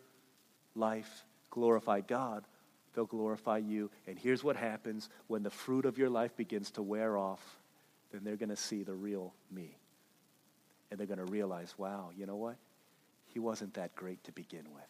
[0.75, 2.45] life glorify God,
[2.93, 3.89] they'll glorify you.
[4.05, 7.41] And here's what happens when the fruit of your life begins to wear off,
[8.11, 9.77] then they're going to see the real me.
[10.91, 12.57] And they're going to realize, wow, you know what?
[13.35, 14.87] He wasn't that great to begin with.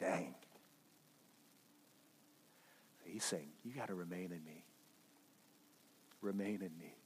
[0.00, 0.34] Dang.
[3.04, 4.64] He's saying, You got to remain in me.
[6.20, 6.96] Remain in me.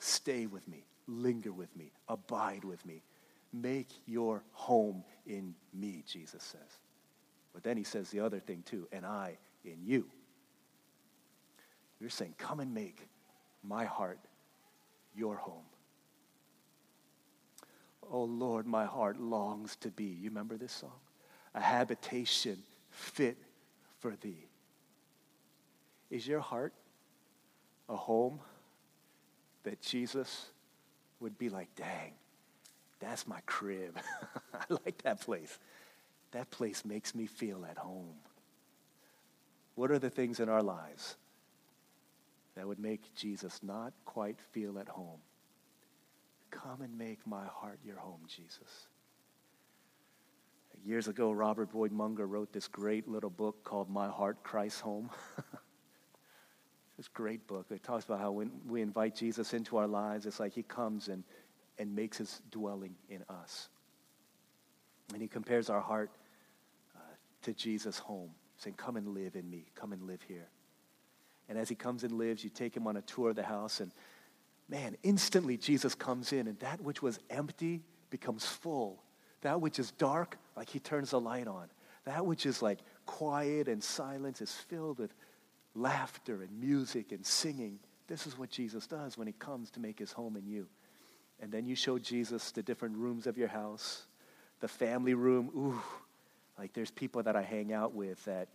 [0.00, 0.84] Stay with me.
[1.06, 1.92] Linger with me.
[2.08, 3.04] Abide with me.
[3.52, 6.80] Make your home in me, Jesus says.
[7.54, 10.10] But then he says the other thing too, and I in you.
[12.00, 13.06] You're saying, Come and make
[13.62, 14.18] my heart
[15.14, 15.62] your home.
[18.10, 20.04] Oh Lord, my heart longs to be.
[20.04, 20.92] You remember this song?
[21.54, 22.58] A habitation
[22.90, 23.36] fit
[24.00, 24.46] for thee.
[26.10, 26.72] Is your heart
[27.88, 28.40] a home
[29.64, 30.50] that Jesus
[31.20, 32.12] would be like, dang,
[33.00, 33.98] that's my crib.
[34.54, 35.58] I like that place.
[36.32, 38.14] That place makes me feel at home.
[39.74, 41.16] What are the things in our lives
[42.54, 45.20] that would make Jesus not quite feel at home?
[46.50, 48.88] Come and make my heart your home, Jesus.
[50.84, 55.10] Years ago, Robert Boyd Munger wrote this great little book called My Heart Christ's Home.
[56.96, 57.66] this great book.
[57.70, 61.08] It talks about how when we invite Jesus into our lives, it's like he comes
[61.08, 61.24] and,
[61.78, 63.68] and makes his dwelling in us.
[65.12, 66.10] And he compares our heart
[66.94, 67.00] uh,
[67.42, 69.66] to Jesus' home, saying, Come and live in me.
[69.74, 70.48] Come and live here.
[71.48, 73.80] And as he comes and lives, you take him on a tour of the house,
[73.80, 73.92] and
[74.68, 79.02] man, instantly Jesus comes in, and that which was empty becomes full.
[79.42, 81.68] That which is dark, like he turns the light on.
[82.04, 85.12] That which is like quiet and silence is filled with
[85.74, 87.78] laughter and music and singing.
[88.08, 90.66] This is what Jesus does when he comes to make his home in you.
[91.40, 94.06] And then you show Jesus the different rooms of your house,
[94.60, 95.50] the family room.
[95.56, 95.82] Ooh,
[96.58, 98.48] like there's people that I hang out with that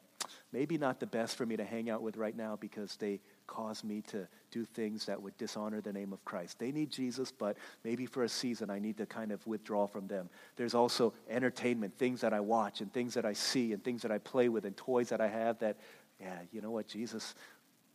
[0.51, 3.19] maybe not the best for me to hang out with right now because they
[3.51, 6.57] cause me to do things that would dishonor the name of Christ.
[6.57, 10.07] They need Jesus, but maybe for a season I need to kind of withdraw from
[10.07, 10.29] them.
[10.55, 14.11] There's also entertainment, things that I watch and things that I see and things that
[14.11, 15.75] I play with and toys that I have that,
[16.21, 17.35] yeah, you know what, Jesus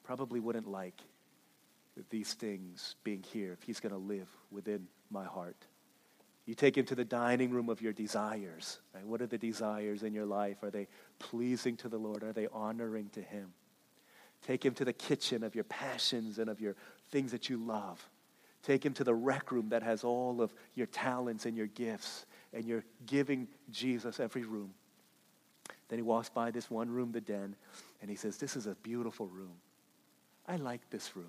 [0.05, 1.01] probably wouldn't like
[2.11, 5.57] these things being here if he's going to live within my heart.
[6.45, 8.79] You take him to the dining room of your desires.
[8.95, 9.07] Right?
[9.07, 10.63] What are the desires in your life?
[10.63, 10.87] Are they
[11.19, 12.23] pleasing to the Lord?
[12.23, 13.55] Are they honoring to him?
[14.47, 16.77] Take him to the kitchen of your passions and of your
[17.11, 18.09] things that you love.
[18.63, 22.27] Take him to the rec room that has all of your talents and your gifts,
[22.53, 24.73] and you're giving Jesus every room.
[25.89, 27.57] Then he walks by this one room, the den,
[28.01, 29.55] and he says, This is a beautiful room.
[30.47, 31.27] I like this room.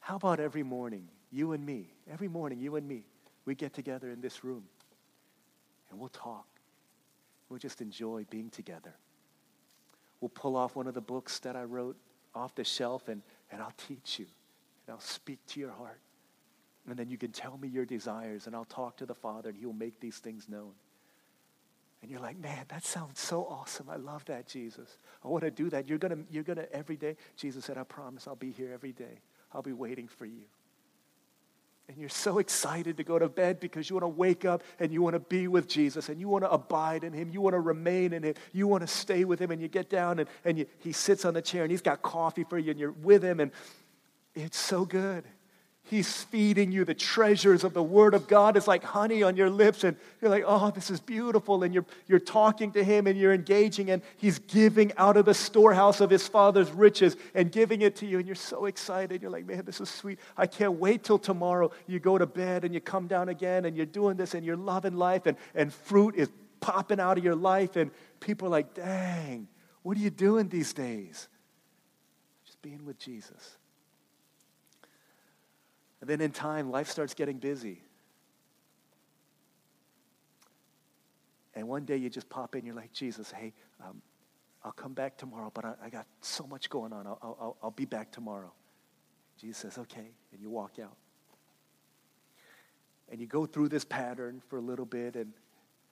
[0.00, 3.04] How about every morning, you and me, every morning, you and me,
[3.44, 4.64] we get together in this room
[5.90, 6.46] and we'll talk.
[7.48, 8.94] We'll just enjoy being together.
[10.20, 11.96] We'll pull off one of the books that I wrote
[12.34, 14.26] off the shelf and, and I'll teach you
[14.86, 16.00] and I'll speak to your heart.
[16.88, 19.58] And then you can tell me your desires and I'll talk to the Father and
[19.58, 20.72] He will make these things known.
[22.00, 23.90] And you're like, man, that sounds so awesome.
[23.90, 24.98] I love that, Jesus.
[25.24, 25.88] I want to do that.
[25.88, 27.16] You're going to, you're going to every day.
[27.36, 29.20] Jesus said, I promise I'll be here every day.
[29.52, 30.42] I'll be waiting for you.
[31.88, 34.92] And you're so excited to go to bed because you want to wake up and
[34.92, 37.30] you want to be with Jesus and you want to abide in Him.
[37.30, 38.34] You want to remain in Him.
[38.52, 39.50] You want to stay with Him.
[39.50, 42.02] And you get down and, and you, He sits on the chair and He's got
[42.02, 43.40] coffee for you and you're with Him.
[43.40, 43.52] And
[44.34, 45.24] it's so good.
[45.90, 48.56] He's feeding you the treasures of the Word of God.
[48.56, 51.62] It's like honey on your lips, and you're like, oh, this is beautiful.
[51.62, 55.34] And you're, you're talking to Him and you're engaging, and He's giving out of the
[55.34, 58.18] storehouse of His Father's riches and giving it to you.
[58.18, 59.22] And you're so excited.
[59.22, 60.18] You're like, man, this is sweet.
[60.36, 61.70] I can't wait till tomorrow.
[61.86, 64.56] You go to bed and you come down again, and you're doing this, and you're
[64.56, 66.28] loving life, and, and fruit is
[66.60, 67.76] popping out of your life.
[67.76, 69.48] And people are like, dang,
[69.82, 71.28] what are you doing these days?
[72.44, 73.57] Just being with Jesus.
[76.00, 77.82] And then in time, life starts getting busy.
[81.54, 83.52] And one day you just pop in, you're like, Jesus, hey,
[83.84, 84.00] um,
[84.64, 87.06] I'll come back tomorrow, but I, I, got so much going on.
[87.06, 88.52] I'll, I'll, I'll be back tomorrow.
[89.40, 90.10] Jesus says, okay.
[90.32, 90.96] And you walk out.
[93.10, 95.32] And you go through this pattern for a little bit, and,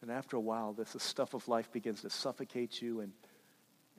[0.03, 3.13] and after a while, this the stuff of life begins to suffocate you, and,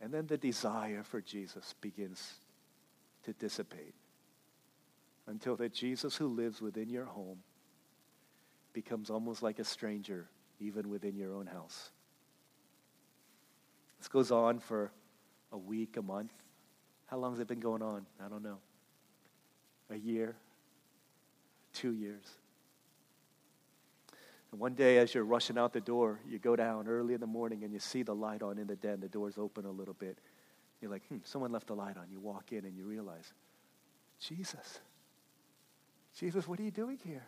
[0.01, 2.35] and then the desire for Jesus begins
[3.23, 3.95] to dissipate
[5.27, 7.39] until that Jesus who lives within your home
[8.73, 10.27] becomes almost like a stranger
[10.59, 11.91] even within your own house.
[13.99, 14.91] This goes on for
[15.51, 16.31] a week, a month.
[17.07, 18.05] How long has it been going on?
[18.23, 18.57] I don't know.
[19.89, 20.35] A year?
[21.73, 22.25] Two years?
[24.51, 27.27] And one day, as you're rushing out the door, you go down early in the
[27.27, 28.99] morning and you see the light on in the den.
[28.99, 30.19] The door's open a little bit.
[30.81, 32.05] You're like, hmm, someone left the light on.
[32.11, 33.33] You walk in and you realize,
[34.19, 34.79] Jesus.
[36.17, 37.25] Jesus, what are you doing here?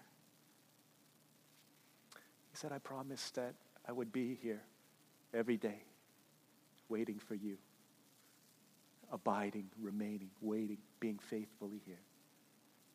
[2.52, 3.54] He said, I promised that
[3.88, 4.62] I would be here
[5.34, 5.84] every day,
[6.90, 7.58] waiting for you,
[9.12, 12.00] abiding, remaining, waiting, being faithfully here.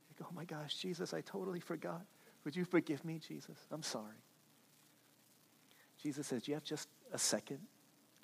[0.08, 2.02] You go, oh my gosh, Jesus, I totally forgot.
[2.44, 3.56] Would you forgive me, Jesus?
[3.70, 4.16] I'm sorry.
[6.02, 7.60] Jesus says, Do you have just a second?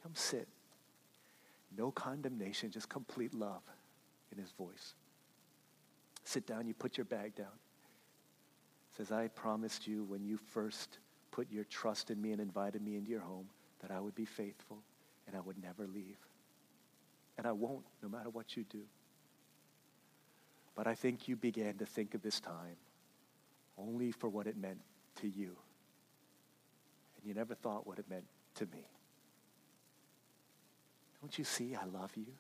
[0.02, 0.48] Come sit.
[1.76, 3.62] No condemnation, just complete love
[4.32, 4.94] in his voice.
[6.24, 7.58] Sit down, you put your bag down.
[8.96, 10.98] says, I promised you when you first
[11.30, 13.46] put your trust in me and invited me into your home
[13.80, 14.78] that I would be faithful
[15.26, 16.18] and I would never leave.
[17.38, 18.82] And I won't, no matter what you do.
[20.74, 22.76] But I think you began to think of this time
[23.78, 24.80] only for what it meant
[25.16, 25.56] to you.
[27.16, 28.84] And you never thought what it meant to me.
[31.20, 32.32] Don't you see I love you?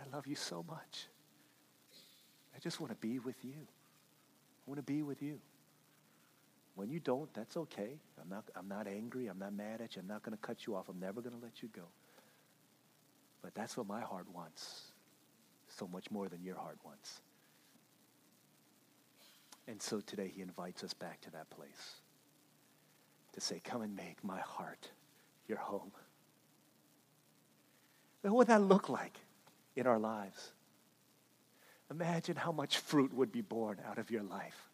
[0.00, 1.06] I love you so much.
[2.54, 3.54] I just want to be with you.
[3.56, 5.38] I want to be with you.
[6.74, 7.98] When you don't, that's okay.
[8.20, 9.26] I'm not, I'm not angry.
[9.26, 10.02] I'm not mad at you.
[10.02, 10.88] I'm not going to cut you off.
[10.88, 11.82] I'm never going to let you go.
[13.42, 14.92] But that's what my heart wants
[15.68, 17.20] so much more than your heart wants.
[19.66, 21.96] And so today he invites us back to that place
[23.32, 24.90] to say, Come and make my heart
[25.48, 25.90] your home.
[28.22, 29.18] what would that look like
[29.76, 30.52] in our lives?
[31.92, 34.70] Imagine how much fruit would be born out of your life.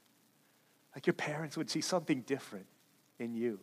[0.94, 2.66] Like your parents would see something different
[3.18, 3.58] in you.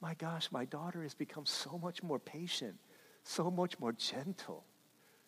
[0.00, 2.76] My gosh, my daughter has become so much more patient,
[3.24, 4.62] so much more gentle.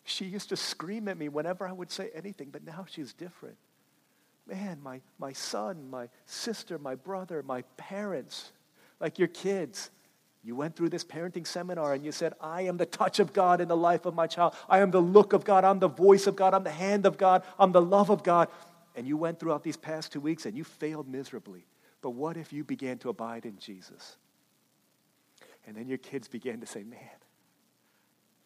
[0.05, 3.57] She used to scream at me whenever I would say anything, but now she's different.
[4.47, 8.53] Man, my, my son, my sister, my brother, my parents,
[9.01, 9.89] like your kids,
[10.43, 13.59] you went through this parenting seminar and you said, I am the touch of God
[13.59, 14.55] in the life of my child.
[14.69, 15.65] I am the look of God.
[15.65, 16.53] I'm the voice of God.
[16.53, 17.43] I'm the hand of God.
[17.59, 18.47] I'm the love of God.
[18.95, 21.65] And you went throughout these past two weeks and you failed miserably.
[22.01, 24.17] But what if you began to abide in Jesus?
[25.65, 26.99] And then your kids began to say, man,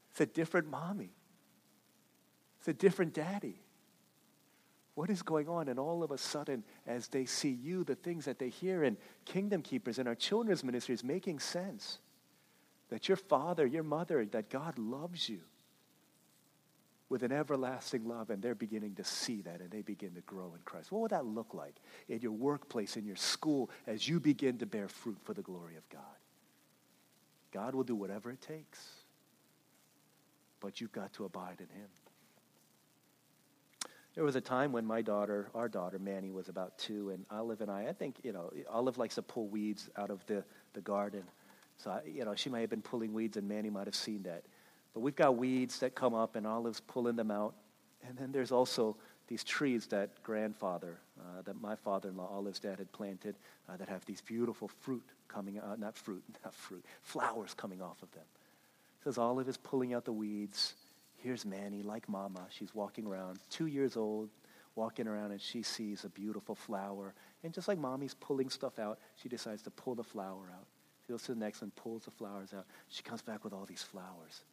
[0.10, 1.14] it's a different mommy.
[2.60, 3.62] It's a different daddy.
[5.02, 5.68] What is going on?
[5.68, 8.98] And all of a sudden, as they see you, the things that they hear in
[9.26, 11.98] Kingdom Keepers and our children's ministry is making sense.
[12.90, 15.40] That your father, your mother, that God loves you
[17.10, 20.54] with an everlasting love, and they're beginning to see that and they begin to grow
[20.54, 20.92] in Christ.
[20.92, 21.78] What would that look like
[22.08, 25.78] in your workplace, in your school, as you begin to bear fruit for the glory
[25.78, 26.04] of God?
[27.52, 28.88] God will do whatever it takes,
[30.60, 31.90] but you've got to abide in Him.
[34.14, 37.62] There was a time when my daughter, our daughter, Manny, was about two, and Olive
[37.62, 40.44] and I, I think, you know, Olive likes to pull weeds out of the,
[40.74, 41.24] the garden.
[41.78, 44.24] So, I, you know, she might have been pulling weeds, and Manny might have seen
[44.24, 44.44] that.
[44.94, 47.56] But we've got weeds that come up, and Olive's pulling them out.
[48.06, 48.98] And then there's also
[49.28, 53.36] these trees that grandfather, uh, that my father-in-law, Olive's dad, had planted
[53.70, 58.04] uh, that have these beautiful fruit coming out, not fruit, not fruit, flowers coming off
[58.04, 58.26] of them.
[59.06, 60.76] Says Olive is pulling out the weeds.
[61.24, 62.48] Here's Manny, like Mama.
[62.50, 64.30] She's walking around, two years old,
[64.76, 67.14] walking around, and she sees a beautiful flower.
[67.44, 70.66] And just like Mommy's pulling stuff out, she decides to pull the flower out.
[71.06, 72.66] She goes to the next one, pulls the flowers out.
[72.90, 74.44] She comes back with all these flowers.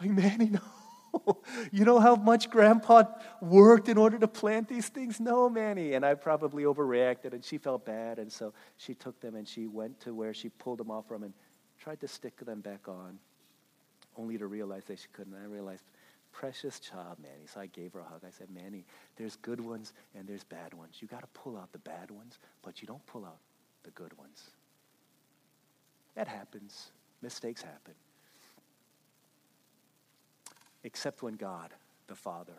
[0.00, 1.38] Like, Manny, no.
[1.72, 3.04] you know how much grandpa
[3.40, 5.20] worked in order to plant these things?
[5.20, 5.94] No, Manny.
[5.94, 8.18] And I probably overreacted and she felt bad.
[8.18, 11.22] And so she took them and she went to where she pulled them off from
[11.22, 11.32] and
[11.78, 13.18] tried to stick them back on,
[14.18, 15.34] only to realize that she couldn't.
[15.34, 15.84] And I realized,
[16.32, 17.46] precious child, Manny.
[17.46, 18.22] So I gave her a hug.
[18.26, 18.84] I said, Manny,
[19.16, 20.96] there's good ones and there's bad ones.
[21.00, 23.38] You got to pull out the bad ones, but you don't pull out
[23.84, 24.50] the good ones.
[26.14, 26.90] That happens.
[27.22, 27.94] Mistakes happen
[30.84, 31.74] except when God,
[32.06, 32.54] the Father,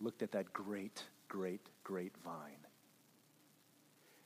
[0.00, 2.66] looked at that great, great, great vine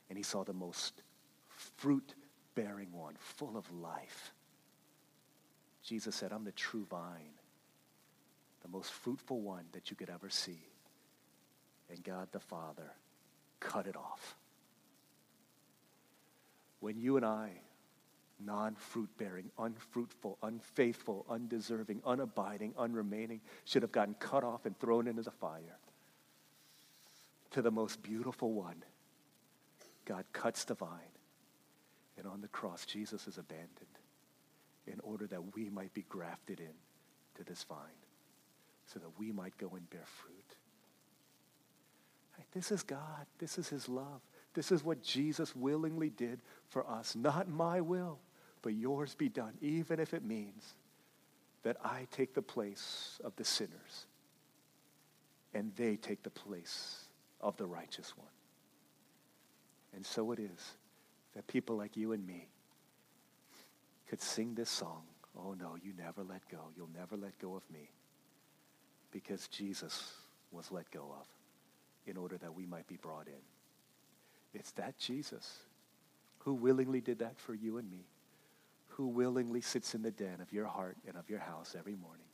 [0.09, 1.01] and he saw the most
[1.47, 2.13] fruit
[2.53, 4.31] bearing one, full of life.
[5.83, 7.37] Jesus said, I'm the true vine,
[8.61, 10.61] the most fruitful one that you could ever see.
[11.89, 12.93] And God the Father
[13.59, 14.35] cut it off.
[16.79, 17.51] When you and I
[18.39, 25.07] non fruit bearing, unfruitful, unfaithful, undeserving, unabiding, unremaining, should have gotten cut off and thrown
[25.07, 25.77] into the fire.
[27.51, 28.83] To the most beautiful one,
[30.05, 30.89] God cuts the vine.
[32.17, 33.99] And on the cross, Jesus is abandoned
[34.87, 36.73] in order that we might be grafted in
[37.35, 37.77] to this vine
[38.85, 40.55] so that we might go and bear fruit.
[42.53, 43.25] This is God.
[43.39, 44.21] This is his love.
[44.53, 47.15] This is what Jesus willingly did for us.
[47.15, 48.19] Not my will,
[48.61, 50.75] but yours be done, even if it means
[51.63, 54.07] that I take the place of the sinners
[55.53, 57.05] and they take the place
[57.41, 58.27] of the righteous one.
[59.95, 60.73] And so it is
[61.35, 62.47] that people like you and me
[64.13, 65.01] could sing this song,
[65.35, 66.59] Oh no, you never let go.
[66.77, 67.89] You'll never let go of me.
[69.09, 70.13] Because Jesus
[70.51, 71.25] was let go of
[72.05, 73.41] in order that we might be brought in.
[74.53, 75.57] It's that Jesus
[76.37, 78.05] who willingly did that for you and me
[78.89, 82.27] who willingly sits in the den of your heart and of your house every morning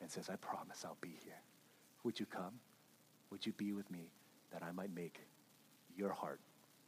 [0.00, 1.40] and says, I promise I'll be here.
[2.02, 2.54] Would you come?
[3.30, 4.10] Would you be with me
[4.52, 5.20] that I might make
[5.96, 6.40] your heart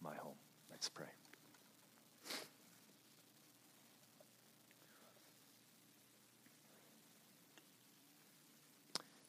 [0.03, 0.35] my home?
[0.69, 1.22] Let's pray.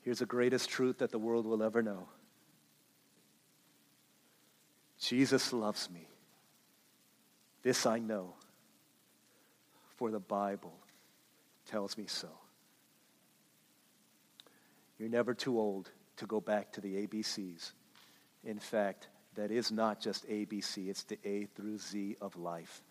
[0.04, 2.08] Here's the greatest truth that the world will ever know
[5.00, 6.08] Jesus loves me.
[7.62, 8.36] This I know
[9.98, 10.74] for the Bible
[11.66, 12.30] tells me so.
[14.98, 17.72] You're never too old to go back to the ABCs.
[18.46, 22.82] In fact, that is not just ABC, it's the A through Z of life.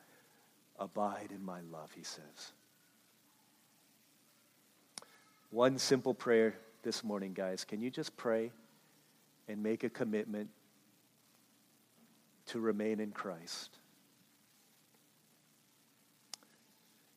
[0.78, 2.52] Abide in my love, he says.
[5.50, 7.64] One simple prayer this morning, guys.
[7.64, 8.50] Can you just pray
[9.48, 10.50] and make a commitment
[12.46, 13.78] to remain in Christ?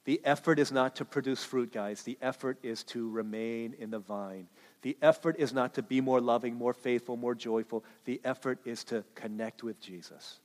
[0.05, 2.03] The effort is not to produce fruit, guys.
[2.03, 4.47] The effort is to remain in the vine.
[4.83, 7.83] The effort is not to be more loving, more faithful, more joyful.
[8.05, 10.39] The effort is to connect with Jesus.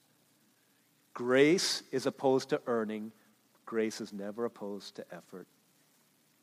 [1.13, 3.13] Grace is opposed to earning,
[3.67, 5.47] grace is never opposed to effort.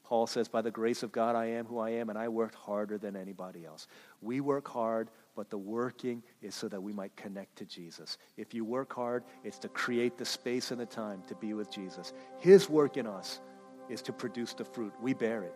[0.08, 2.56] Paul says, By the grace of God, I am who I am, and I worked
[2.56, 3.88] harder than anybody else.
[4.22, 8.18] We work hard, but the working is so that we might connect to Jesus.
[8.38, 11.70] If you work hard, it's to create the space and the time to be with
[11.70, 12.14] Jesus.
[12.40, 13.42] His work in us
[13.90, 14.94] is to produce the fruit.
[15.02, 15.54] We bear it.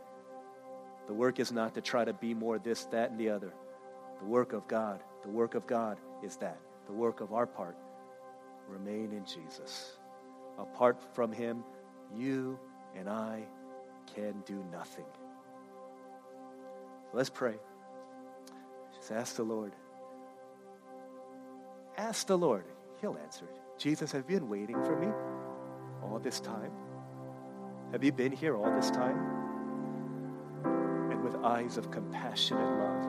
[1.08, 3.54] The work is not to try to be more this, that, and the other.
[4.20, 6.60] The work of God, the work of God is that.
[6.88, 7.78] The work of our part,
[8.68, 9.98] remain in Jesus.
[10.60, 11.64] Apart from Him,
[12.14, 12.60] you
[12.98, 13.46] and I
[14.16, 15.06] can do nothing.
[17.14, 17.56] Let's pray.
[18.96, 19.74] Just ask the Lord,
[21.98, 22.66] Ask the Lord.
[23.00, 23.46] He'll answer.
[23.78, 25.08] Jesus, have you been waiting for me
[26.02, 26.72] all this time?
[27.92, 29.18] Have you been here all this time?
[31.12, 33.06] And with eyes of compassion and love,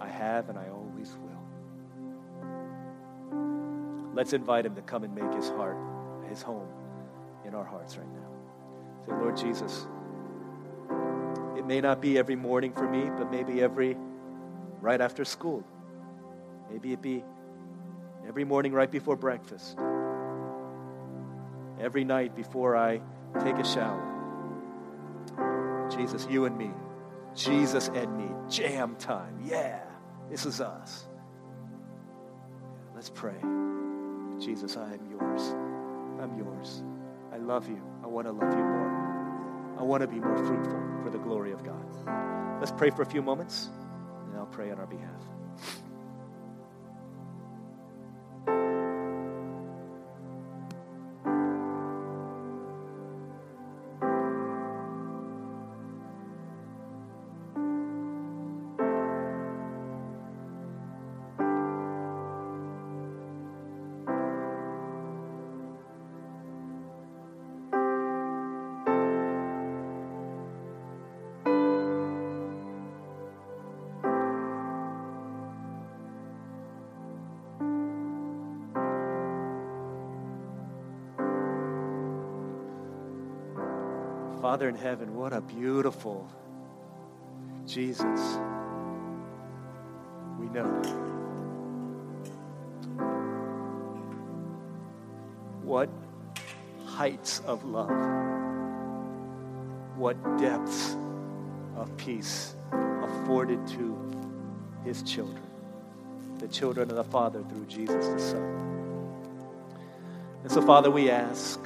[0.00, 1.42] I have and I always will.
[4.14, 5.76] Let's invite him to come and make his heart,
[6.28, 6.68] his home
[7.44, 8.23] in our hearts right now.
[9.06, 9.86] Say, Lord Jesus,
[11.56, 13.96] it may not be every morning for me, but maybe every
[14.80, 15.64] right after school.
[16.70, 17.24] Maybe it be
[18.26, 19.76] every morning right before breakfast.
[21.80, 23.00] Every night before I
[23.40, 24.10] take a shower.
[25.90, 26.70] Jesus, you and me.
[27.34, 28.28] Jesus and me.
[28.48, 29.40] Jam time.
[29.44, 29.80] Yeah,
[30.30, 31.06] this is us.
[32.94, 33.34] Let's pray.
[34.38, 35.54] Jesus, I am yours.
[36.20, 36.82] I'm yours.
[37.32, 37.93] I love you.
[38.14, 39.76] I want to love you more.
[39.76, 41.84] I want to be more fruitful for the glory of God.
[42.60, 43.70] Let's pray for a few moments,
[44.28, 45.10] and I'll pray on our behalf.
[84.44, 86.28] Father in heaven, what a beautiful
[87.66, 88.20] Jesus
[90.38, 90.68] we know.
[95.62, 95.88] What
[96.84, 97.88] heights of love,
[99.96, 100.94] what depths
[101.74, 102.54] of peace
[103.02, 103.98] afforded to
[104.84, 105.40] his children,
[106.36, 109.40] the children of the Father through Jesus the Son.
[110.42, 111.58] And so, Father, we ask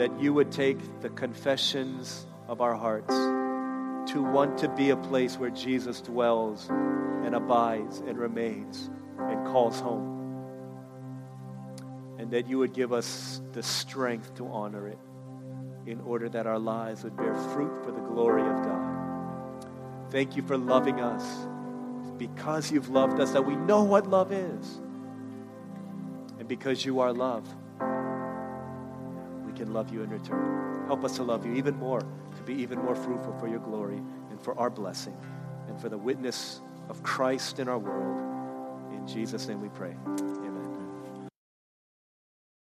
[0.00, 3.14] that you would take the confessions of our hearts
[4.10, 8.88] to want to be a place where Jesus dwells and abides and remains
[9.18, 10.16] and calls home.
[12.18, 14.98] And that you would give us the strength to honor it
[15.84, 19.66] in order that our lives would bear fruit for the glory of God.
[20.10, 21.46] Thank you for loving us.
[22.16, 24.80] Because you've loved us, that we know what love is.
[26.38, 27.46] And because you are love,
[29.60, 30.86] can love you in return.
[30.86, 33.98] Help us to love you even more, to be even more fruitful for your glory
[34.30, 35.14] and for our blessing
[35.68, 38.94] and for the witness of Christ in our world.
[38.94, 39.94] In Jesus' name we pray.